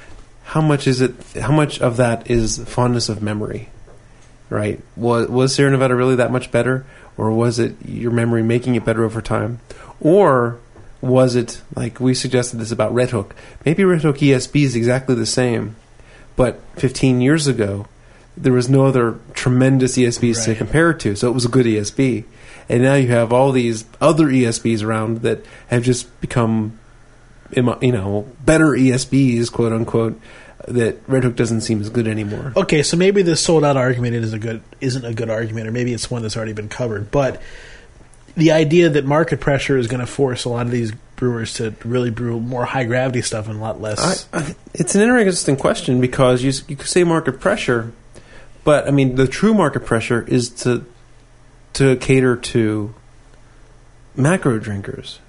[0.44, 1.16] how much is it?
[1.40, 3.70] How much of that is fondness of memory?
[4.50, 4.80] Right?
[4.96, 6.86] Was was Sierra Nevada really that much better,
[7.18, 9.60] or was it your memory making it better over time,
[10.00, 10.60] or
[11.02, 13.32] was it like we suggested this about Redhook?
[13.66, 15.76] Maybe Redhook ESB is exactly the same,
[16.36, 17.88] but 15 years ago
[18.38, 21.66] there was no other tremendous ESBs to compare it to, so it was a good
[21.66, 22.26] ESB.
[22.68, 26.80] And now you have all these other ESBs around that have just become,
[27.52, 30.20] you know, better ESBs, quote unquote.
[30.68, 32.52] That Redhook doesn't seem as good anymore.
[32.56, 35.72] Okay, so maybe the sold out argument is a good isn't a good argument, or
[35.72, 37.12] maybe it's one that's already been covered.
[37.12, 37.40] But
[38.36, 41.76] the idea that market pressure is going to force a lot of these brewers to
[41.84, 44.28] really brew more high gravity stuff and a lot less.
[44.34, 47.92] I, I, it's an interesting question because you you could say market pressure,
[48.66, 50.86] but I mean the true market pressure is to
[51.74, 52.94] to cater to
[54.18, 55.20] macro drinkers.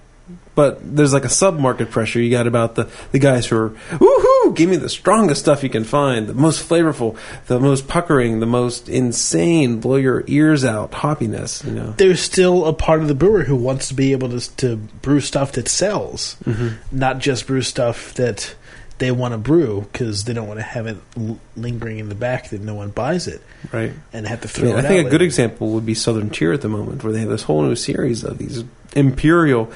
[0.56, 2.20] But there's like a sub market pressure.
[2.20, 5.68] You got about the, the guys who are woohoo, give me the strongest stuff you
[5.68, 10.92] can find, the most flavorful, the most puckering, the most insane, blow your ears out.
[10.92, 11.94] Hoppiness, you know.
[11.98, 15.20] There's still a part of the brewer who wants to be able to to brew
[15.20, 16.76] stuff that sells, mm-hmm.
[16.90, 18.54] not just brew stuff that
[18.98, 22.14] they want to brew because they don't want to have it l- lingering in the
[22.14, 23.92] back that no one buys it Right.
[24.12, 25.24] and have to throw mean, I think a good later.
[25.24, 28.24] example would be Southern Tier at the moment, where they have this whole new series
[28.24, 29.70] of these imperial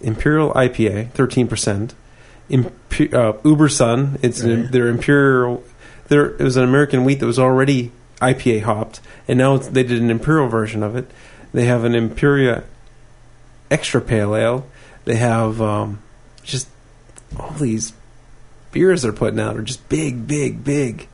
[0.00, 1.94] imperial IPA, thirteen percent.
[2.50, 2.72] Imp-
[3.12, 5.62] uh, Uber Sun, it's an, their imperial.
[6.08, 9.82] There it was an American wheat that was already IPA hopped, and now it's, they
[9.82, 11.10] did an imperial version of it.
[11.52, 12.64] They have an Imperia
[13.70, 14.66] extra pale ale.
[15.04, 16.00] They have um,
[16.42, 16.68] just
[17.38, 17.92] all these
[18.74, 21.08] beers they're putting out are just big, big, big.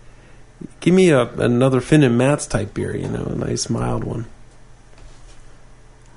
[0.81, 4.27] Give me a another Phin and Matt's type beer, you know, a nice mild one.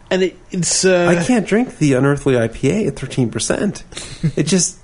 [0.10, 3.84] and it, it's uh, I can't drink the unearthly IPA at thirteen percent.
[4.36, 4.79] it just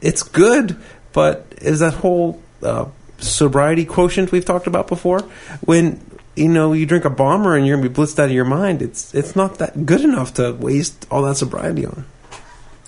[0.00, 0.76] it's good,
[1.12, 2.86] but is that whole uh,
[3.18, 5.20] sobriety quotient we've talked about before?
[5.64, 6.00] When
[6.34, 8.82] you know you drink a bomber and you're gonna be blitzed out of your mind,
[8.82, 12.04] it's it's not that good enough to waste all that sobriety on.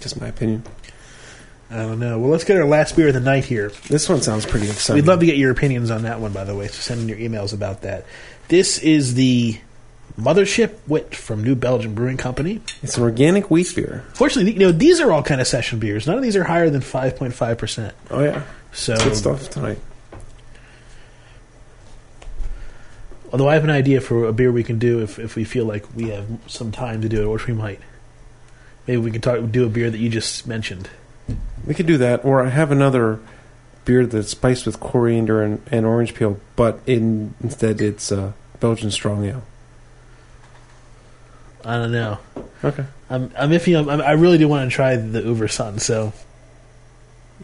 [0.00, 0.64] Just my opinion.
[1.70, 2.18] I don't know.
[2.18, 3.70] Well, let's get our last beer of the night here.
[3.88, 5.02] This one sounds pretty exciting.
[5.02, 6.66] We'd love to get your opinions on that one, by the way.
[6.68, 8.06] So send in your emails about that.
[8.48, 9.58] This is the
[10.18, 12.62] Mothership Wit from New Belgium Brewing Company.
[12.82, 14.04] It's an organic wheat beer.
[14.14, 16.06] Fortunately, you know these are all kind of session beers.
[16.06, 17.94] None of these are higher than five point five percent.
[18.10, 19.78] Oh yeah, So, good stuff tonight.
[23.30, 25.66] although I have an idea for a beer we can do if, if we feel
[25.66, 27.78] like we have some time to do it, which we might.
[28.86, 30.88] Maybe we can talk do a beer that you just mentioned.
[31.66, 33.20] We could do that, or I have another
[33.84, 38.90] beer that's spiced with coriander and, and orange peel, but in instead it's uh, Belgian
[38.90, 39.42] strong ale.
[41.64, 42.18] I don't know.
[42.64, 42.84] Okay.
[43.10, 43.78] I'm I'm iffy.
[43.78, 45.78] I'm, I really do want to try the Uber Sun.
[45.80, 46.12] So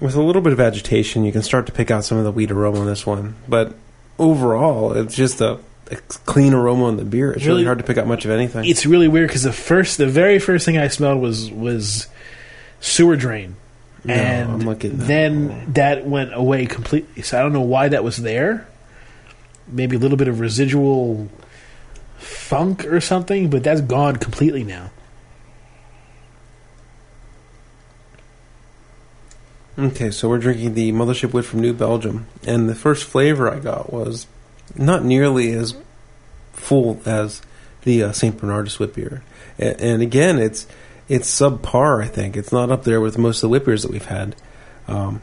[0.01, 2.31] With a little bit of agitation, you can start to pick out some of the
[2.33, 3.75] wheat aroma in this one, but
[4.19, 5.59] overall, it's just a,
[5.91, 7.33] a clean aroma in the beer.
[7.33, 8.65] It's really, Really- hard to pick out much of anything.
[8.65, 12.07] it's really weird because the first, the very first thing I smelled was was
[12.81, 13.57] sewer drain,
[14.05, 14.83] No, and that.
[14.83, 17.23] then that went away completely.
[17.23, 18.67] So I don't know why that was there.
[19.67, 21.29] Maybe a little bit of residual
[22.19, 24.91] funk or something, but that's gone completely now.
[29.77, 33.59] Okay, so we're drinking the Mothership Wit from New Belgium, and the first flavor I
[33.59, 34.29] got was
[34.77, 35.75] not nearly as
[36.53, 37.43] full as
[37.83, 39.25] the uh, Saint Bernardus wit beer,
[39.59, 40.69] and, and again, it's
[41.09, 42.03] it's subpar.
[42.03, 44.37] I think it's not up there with most of the wit beers that we've had,
[44.89, 45.23] um,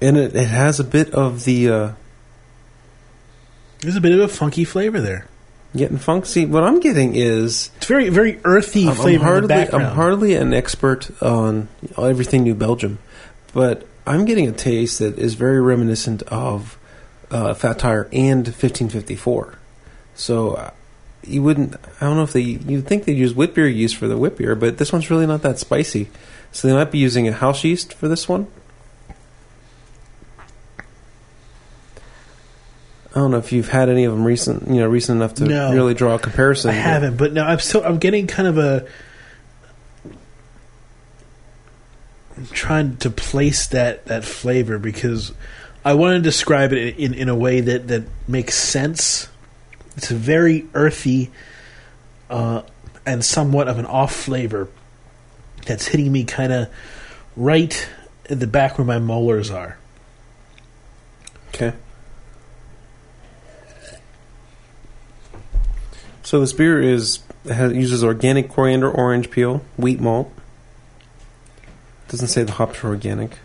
[0.00, 1.92] and it, it has a bit of the uh,
[3.80, 5.26] There's a bit of a funky flavor there.
[5.76, 6.46] getting funky.
[6.46, 9.72] What I'm getting is It's very very earthy I'm, I'm flavor the hardly.
[9.72, 12.98] I'm hardly an expert on everything New Belgium,
[13.52, 16.78] but I'm getting a taste that is very reminiscent of
[17.30, 19.58] uh, Fat Tire and 1554.
[20.14, 20.72] So
[21.24, 21.76] you wouldn't.
[22.00, 22.40] I don't know if they.
[22.40, 25.26] You'd think they'd use wit beer yeast for the wit beer, but this one's really
[25.26, 26.08] not that spicy.
[26.50, 28.46] So they might be using a house yeast for this one.
[33.14, 35.44] I don't know if you've had any of them recent, you know, recent enough to
[35.44, 35.72] No.
[35.72, 36.70] really draw a comparison.
[36.70, 38.86] I but- haven't, but no, I'm still I'm getting kind of a
[42.36, 45.32] I'm trying to place that that flavor because
[45.84, 49.28] I want to describe it in in a way that that makes sense.
[49.96, 51.30] It's a very earthy,
[52.30, 52.62] uh,
[53.04, 54.68] and somewhat of an off flavor
[55.66, 56.68] that's hitting me kind of
[57.36, 57.88] right
[58.28, 59.78] at the back where my molars are.
[61.48, 61.74] Okay.
[66.22, 70.32] So this beer is has, uses organic coriander, orange peel, wheat malt.
[72.08, 73.38] Doesn't say the hops are organic.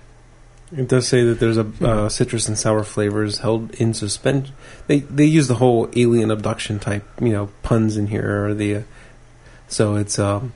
[0.75, 4.53] It does say that there's a uh, citrus and sour flavors held in suspension.
[4.87, 8.75] They they use the whole alien abduction type, you know, puns in here, or the.
[8.75, 8.81] Uh,
[9.69, 10.53] so it's um,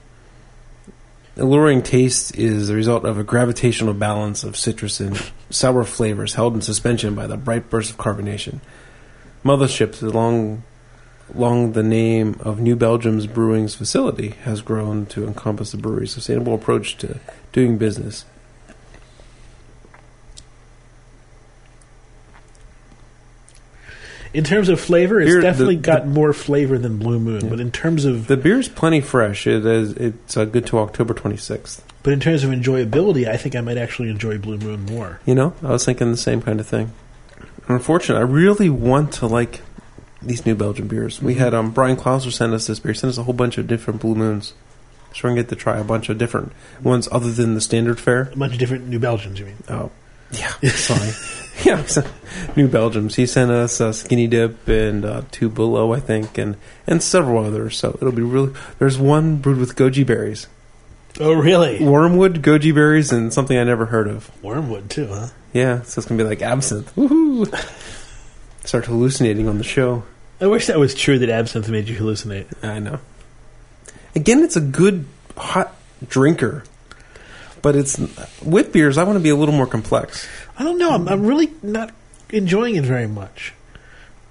[1.37, 6.55] alluring taste is the result of a gravitational balance of citrus and sour flavors held
[6.55, 8.59] in suspension by the bright burst of carbonation.
[9.45, 10.63] Mothership, along
[11.33, 16.53] along the name of New Belgium's brewing's facility, has grown to encompass the brewery's sustainable
[16.53, 17.19] approach to
[17.53, 18.25] doing business.
[24.33, 27.49] In terms of flavor, it's Beer- the- definitely the- got more flavor than Blue Moon.
[27.49, 29.45] But in terms of The beer's plenty fresh.
[29.47, 31.81] It is it's uh, good to October 26th.
[32.03, 35.19] but in terms of enjoyability, I think I might actually enjoy Blue Moon more.
[35.25, 36.91] You know, I was thinking the same kind of thing.
[37.67, 39.61] Unfortunately, I really want to like
[40.21, 41.21] these New Belgian beers.
[41.21, 42.91] We had um, Brian Klauser send us this beer.
[42.93, 44.53] He sent us a whole bunch of different Blue Moons.
[45.13, 47.99] So we're gonna get to try a bunch of different ones other than the standard
[47.99, 48.29] fare.
[48.33, 49.57] A bunch of different New Belgians, you mean?
[49.67, 49.91] Oh,
[50.31, 50.51] yeah.
[50.69, 51.11] Sorry.
[51.65, 52.03] yeah, so
[52.55, 53.15] New Belgiums.
[53.15, 56.55] He sent us uh, Skinny Dip and uh, Two Below, I think, and
[56.87, 57.77] and several others.
[57.77, 58.53] So it'll be really.
[58.79, 60.47] There's one brewed with goji berries,
[61.19, 61.83] Oh, really?
[61.83, 64.31] wormwood, goji berries, and something I never heard of.
[64.43, 65.27] Wormwood too, huh?
[65.53, 66.93] Yeah, so it's gonna be like absinthe.
[66.95, 67.45] Woohoo!
[68.65, 70.03] Start hallucinating on the show.
[70.39, 72.47] I wish that was true that absinthe made you hallucinate.
[72.63, 72.99] I know.
[74.15, 75.05] Again, it's a good
[75.37, 75.75] hot
[76.07, 76.63] drinker,
[77.61, 77.99] but it's
[78.43, 78.97] with beers.
[78.97, 80.27] I want to be a little more complex.
[80.61, 80.91] I don't know.
[80.91, 81.91] I'm, I'm really not
[82.29, 83.55] enjoying it very much.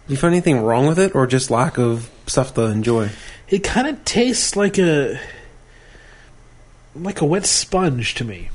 [0.06, 3.10] Do you find anything wrong with it, or just lack of stuff to enjoy?
[3.48, 5.18] It kind of tastes like a
[6.94, 8.50] like a wet sponge to me.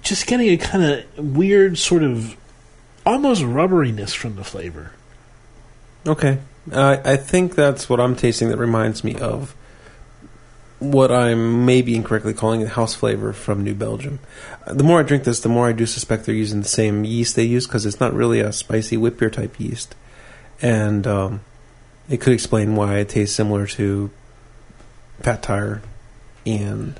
[0.00, 2.36] Just getting a kind of weird sort of
[3.04, 4.92] almost rubberiness from the flavor.
[6.06, 6.38] Okay.
[6.70, 9.52] Uh, I think that's what I'm tasting that reminds me of
[10.78, 14.20] what I'm maybe incorrectly calling the house flavor from New Belgium.
[14.66, 17.04] Uh, The more I drink this, the more I do suspect they're using the same
[17.04, 19.94] yeast they use because it's not really a spicy wit beer type yeast.
[20.62, 21.40] And um,
[22.08, 24.10] it could explain why it tastes similar to
[25.20, 25.82] Fat Tire
[26.46, 26.98] and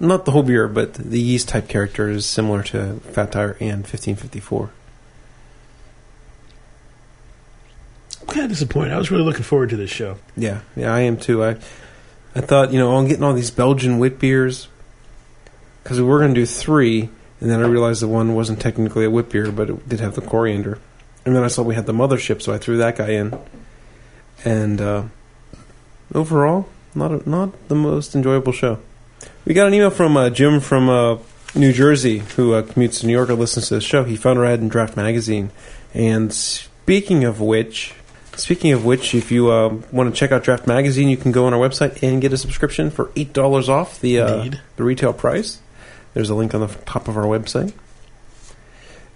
[0.00, 3.82] not the whole beer, but the yeast type character is similar to Fat Tire and
[3.82, 4.70] 1554.
[8.20, 8.92] I'm kind of disappointed.
[8.92, 10.18] I was really looking forward to this show.
[10.36, 11.42] Yeah, yeah, I am too.
[11.42, 11.56] I
[12.34, 14.68] I thought, you know, I'm getting all these Belgian wit beers
[15.82, 17.08] because we were going to do three,
[17.40, 20.14] and then I realized the one wasn't technically a wit beer, but it did have
[20.14, 20.78] the coriander.
[21.24, 23.38] And then I saw we had the mothership, so I threw that guy in.
[24.44, 25.04] And uh,
[26.14, 28.78] overall, not a, not the most enjoyable show.
[29.44, 31.18] We got an email from uh, Jim from uh,
[31.54, 34.04] New Jersey who uh, commutes to New York and listens to the show.
[34.04, 35.50] He found our ad in Draft Magazine.
[35.94, 37.94] And speaking of which,
[38.38, 41.46] Speaking of which, if you uh, want to check out Draft Magazine, you can go
[41.46, 45.12] on our website and get a subscription for eight dollars off the uh, the retail
[45.12, 45.60] price.
[46.14, 47.72] There's a link on the top of our website.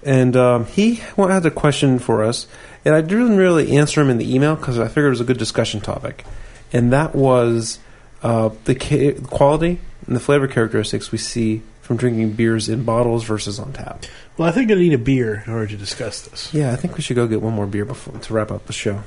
[0.03, 2.49] And um, he had a question for us,
[2.85, 5.25] and I didn't really answer him in the email because I figured it was a
[5.25, 6.25] good discussion topic,
[6.73, 7.79] and that was
[8.25, 13.25] uh, the ca- quality and the flavor characteristics we see from drinking beers in bottles
[13.25, 14.05] versus on tap.
[14.39, 16.55] Well, I think I need a beer in order to discuss this.
[16.55, 18.73] Yeah, I think we should go get one more beer before to wrap up the
[18.73, 19.03] show.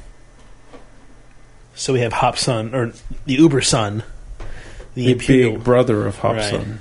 [1.74, 2.94] So we have Hop Sun, or
[3.26, 4.04] the Uber Sun,
[4.94, 6.42] the, The big brother of Right.
[6.42, 6.78] Hopsun.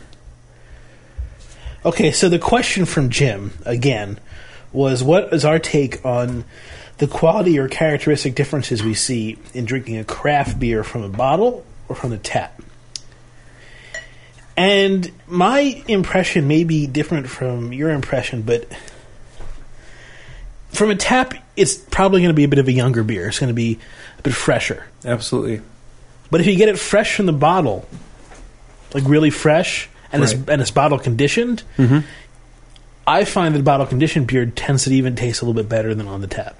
[1.84, 4.18] Okay, so the question from Jim again
[4.72, 6.45] was, "What is our take on
[6.99, 11.64] the quality or characteristic differences we see in drinking a craft beer from a bottle
[11.88, 12.62] or from the tap?"
[14.57, 18.68] And my impression may be different from your impression, but
[20.70, 23.28] from a tap, it's probably going to be a bit of a younger beer.
[23.28, 23.78] It's going to be
[24.18, 24.86] a bit fresher.
[25.05, 25.61] Absolutely.
[26.30, 27.86] But if you get it fresh from the bottle,
[28.92, 32.00] like really fresh, and it's and it's bottle conditioned, Mm-hmm.
[33.07, 36.09] I find that bottle conditioned beer tends to even taste a little bit better than
[36.09, 36.59] on the tap.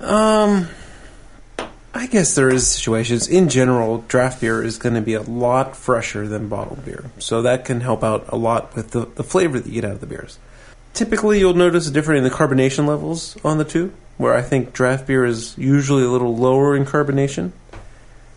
[0.00, 0.68] Um,
[1.96, 3.26] I guess there is situations.
[3.26, 7.42] In general, draft beer is going to be a lot fresher than bottled beer, so
[7.42, 10.00] that can help out a lot with the, the flavor that you get out of
[10.00, 10.38] the beers.
[10.92, 14.72] Typically, you'll notice a difference in the carbonation levels on the two, where I think
[14.72, 17.52] draft beer is usually a little lower in carbonation,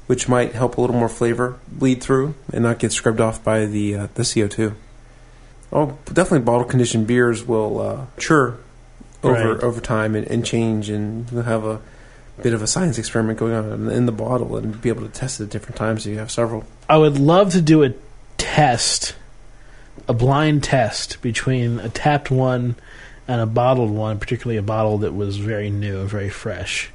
[0.07, 3.65] which might help a little more flavor bleed through and not get scrubbed off by
[3.65, 4.75] the uh, the CO two.
[5.71, 8.57] Oh, definitely bottle conditioned beers will uh, mature
[9.23, 9.63] over Right.
[9.63, 11.79] over time and, and change, and you'll have a
[12.43, 15.39] bit of a science experiment going on in the bottle and be able to test
[15.39, 16.03] it at different times.
[16.03, 16.65] So you have several.
[16.87, 17.93] I would love to do a
[18.37, 19.15] test,
[20.07, 22.75] a blind test between a tapped one
[23.27, 26.89] and a bottled one, particularly a bottle that was very new and very fresh.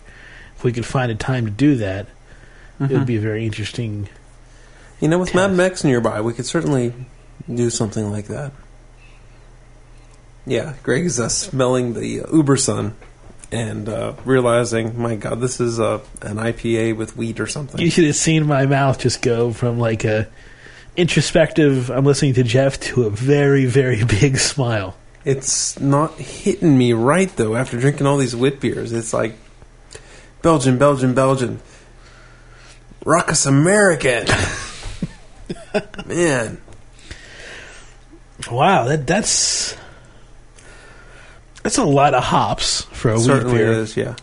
[0.57, 2.09] If we could find a time to do that,
[2.81, 4.09] it would be a very interesting.
[5.01, 5.57] You know, with Mad test.
[5.57, 6.93] Max nearby, we could certainly
[7.53, 8.53] do something like that.
[10.47, 12.95] Yeah, Greg's uh, smelling the uh, Uber Sun
[13.55, 17.81] and uh, realizing, my God, this is uh, an IPA with wheat or something.
[17.81, 20.29] You should have seen my mouth just go from like a
[20.97, 24.97] introspective, I'm listening to Jeff, to a very, very big smile.
[25.25, 27.55] It's not hitting me right though.
[27.55, 29.37] After drinking all these wit beers, it's like
[30.43, 31.61] Belgian, Belgian, Belgian.
[33.05, 34.27] Ruckus American.
[36.07, 36.59] Man,
[38.51, 39.77] Wow, that that's
[41.65, 43.73] that's a lot of hops for a wheat certainly beer.
[43.73, 43.97] is.
[43.97, 44.15] Yeah,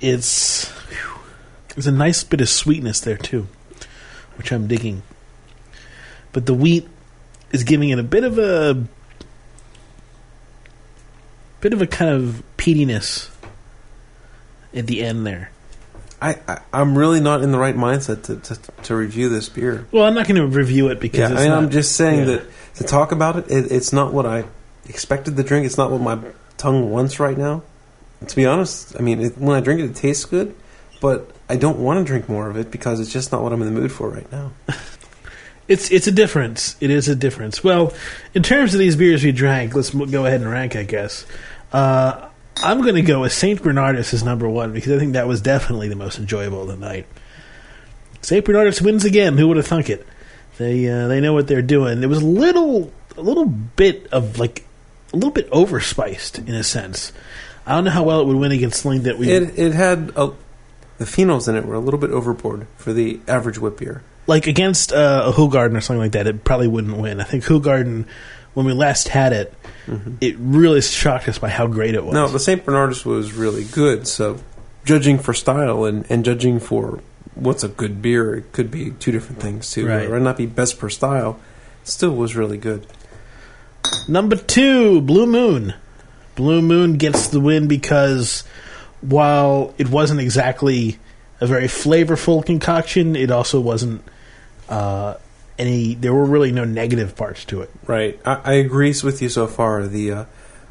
[0.00, 1.20] It's whew,
[1.74, 3.46] there's a nice bit of sweetness there too,
[4.36, 5.02] which I'm digging.
[6.32, 6.86] But the wheat
[7.52, 8.84] is giving it a bit of a
[11.60, 13.30] bit of a kind of peatiness
[14.74, 15.50] at the end there.
[16.20, 19.86] I, I I'm really not in the right mindset to to, to review this beer.
[19.92, 21.94] Well, I'm not going to review it because Yeah, it's I mean, not, I'm just
[21.96, 22.24] saying yeah.
[22.36, 22.46] that
[22.76, 24.44] to talk about it, it, it's not what I
[24.88, 25.66] expected to drink.
[25.66, 26.18] It's not what my
[26.56, 27.62] tongue once right now.
[28.26, 30.54] To be honest, I mean, it, when I drink it, it tastes good,
[31.00, 33.60] but I don't want to drink more of it because it's just not what I'm
[33.62, 34.52] in the mood for right now.
[35.68, 36.76] It's it's a difference.
[36.80, 37.64] It is a difference.
[37.64, 37.92] Well,
[38.34, 40.76] in terms of these beers we drank, let's go ahead and rank.
[40.76, 41.26] I guess
[41.72, 42.28] uh,
[42.62, 45.40] I'm going to go with Saint Bernardus as number one because I think that was
[45.40, 47.06] definitely the most enjoyable of the night.
[48.22, 49.36] Saint Bernardus wins again.
[49.36, 50.06] Who would have thunk it?
[50.58, 52.02] They uh, they know what they're doing.
[52.02, 54.65] It was little a little bit of like
[55.16, 57.12] a little bit overspiced in a sense.
[57.66, 60.12] I don't know how well it would win against something that we It it had
[60.14, 60.32] a,
[60.98, 64.02] the phenols in it were a little bit overboard for the average wit beer.
[64.26, 67.20] like against uh, Hoegaarden or something like that, it probably wouldn't win.
[67.20, 68.06] I think Hoegaarden,
[68.54, 69.52] when we last had it,
[70.20, 72.14] it really shocked us by how great it was.
[72.14, 74.06] No, the Saint Bernardus was really good.
[74.08, 74.38] So,
[74.84, 77.00] judging for style and, and judging for
[77.34, 79.86] what's a good beer, it could be two different things too.
[79.86, 80.04] Right.
[80.04, 81.38] It might not be best per style.
[81.84, 82.86] Still was really good.
[84.08, 85.74] Number two, Blue Moon.
[86.34, 88.44] Blue Moon gets the win because
[89.00, 90.98] while it wasn't exactly
[91.40, 94.02] a very flavorful concoction, it also wasn't
[94.68, 95.14] uh,
[95.58, 95.94] any.
[95.94, 97.70] There were really no negative parts to it.
[97.86, 98.18] Right.
[98.24, 99.86] I, I agree with you so far.
[99.86, 100.24] The uh,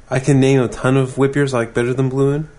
[0.10, 2.50] I can name a ton of wit beers I like better than Blue Moon,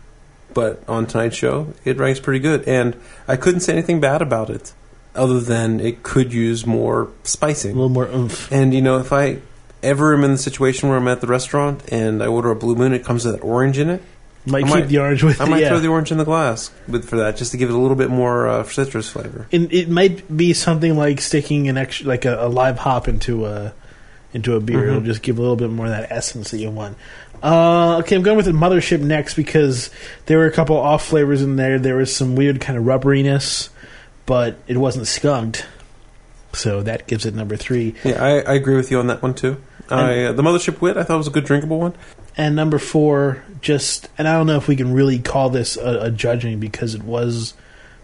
[0.53, 2.67] but on tonight's show, it ranks pretty good.
[2.69, 2.97] And
[3.29, 4.73] I couldn't say anything bad about it,
[5.15, 8.51] other than it could use more spicing, A little more oomph.
[8.51, 9.39] And you know, if I
[9.83, 12.75] ever am in the situation where I'm at the restaurant and I order a Blue
[12.75, 14.03] Moon, it comes with orange in it.
[14.49, 15.69] Might I keep might- the orange with I might yeah.
[15.71, 17.97] throw the orange in the glass with, for that, just to give it a little
[17.97, 19.49] bit more uh, citrus flavor.
[19.51, 23.45] And it might be something like sticking an extra, like a, a live hop into
[23.47, 23.73] a
[24.33, 24.89] into a beer.
[24.89, 25.05] It'll Mhm.
[25.07, 26.97] just give a little bit more of that essence that you want.
[27.43, 29.91] Uh, okay, I'm going with the mothership next because
[30.27, 31.79] there were a couple off flavors in there.
[31.79, 33.69] There was some weird kind of rubberiness,
[34.27, 35.67] but it wasn't skunked,
[36.57, 37.95] so that gives it number three.
[38.05, 39.63] Yeah, I, I agree with you on that one too.
[39.89, 41.95] I, uh, the Mothership Wit, I thought was a good drinkable one.
[42.37, 46.07] And number four, just and I don't know if we can really call this a,
[46.07, 47.55] a judging because it was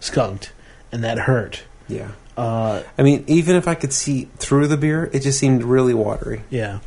[0.00, 0.52] skunked,
[0.92, 1.64] and that hurt.
[1.88, 2.12] Yeah.
[2.36, 5.94] Uh, I mean, even if I could see through the beer, it just seemed really
[5.94, 6.44] watery.
[6.50, 6.78] yeah.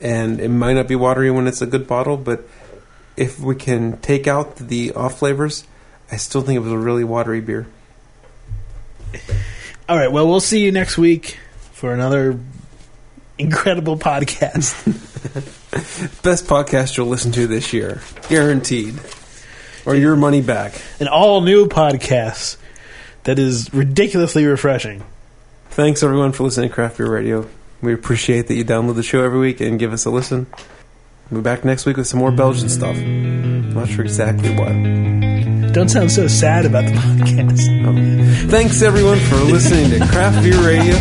[0.00, 2.48] And it might not be watery when it's a good bottle, but
[3.16, 5.64] if we can take out the off flavors,
[6.12, 7.66] I still think it was a really watery beer.
[9.88, 10.12] All right.
[10.12, 11.38] Well, we'll see you next week
[11.72, 12.38] for another
[13.38, 14.84] incredible podcast.
[16.22, 18.96] Best podcast you'll listen to this year, guaranteed,
[19.86, 20.78] or your money back.
[21.00, 22.58] An all new podcast
[23.24, 25.02] that is ridiculously refreshing.
[25.70, 27.48] Thanks everyone for listening to Craft Beer Radio.
[27.80, 30.48] We appreciate that you download the show every week and give us a listen.
[31.30, 32.98] We'll be back next week with some more Belgian stuff.
[32.98, 35.27] Not sure exactly what.
[35.78, 38.50] Don't sound so sad about the podcast.
[38.50, 40.94] Thanks everyone for listening to Craft Beer Radio.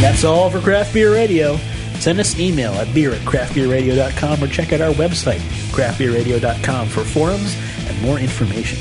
[0.00, 1.58] That's all for Craft Beer Radio.
[1.98, 5.40] Send us an email at beer at craftbeerradio.com or check out our website,
[5.70, 7.54] craftbeerradio.com, for forums
[7.86, 8.78] and more information.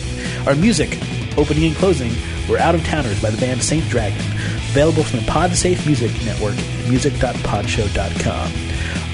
[0.48, 0.98] Our music,
[1.38, 2.14] opening and closing,
[2.48, 4.22] were Out of Towners by the band Saint Dragon,
[4.72, 8.67] available from the PodSafe Music Network at music.podshow.com.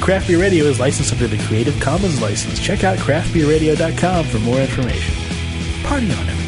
[0.04, 2.60] Craft Beer Radio is licensed under the Creative Commons license.
[2.60, 5.16] Check out craftbeerradio.com for more information.
[5.86, 6.43] Party on, everybody.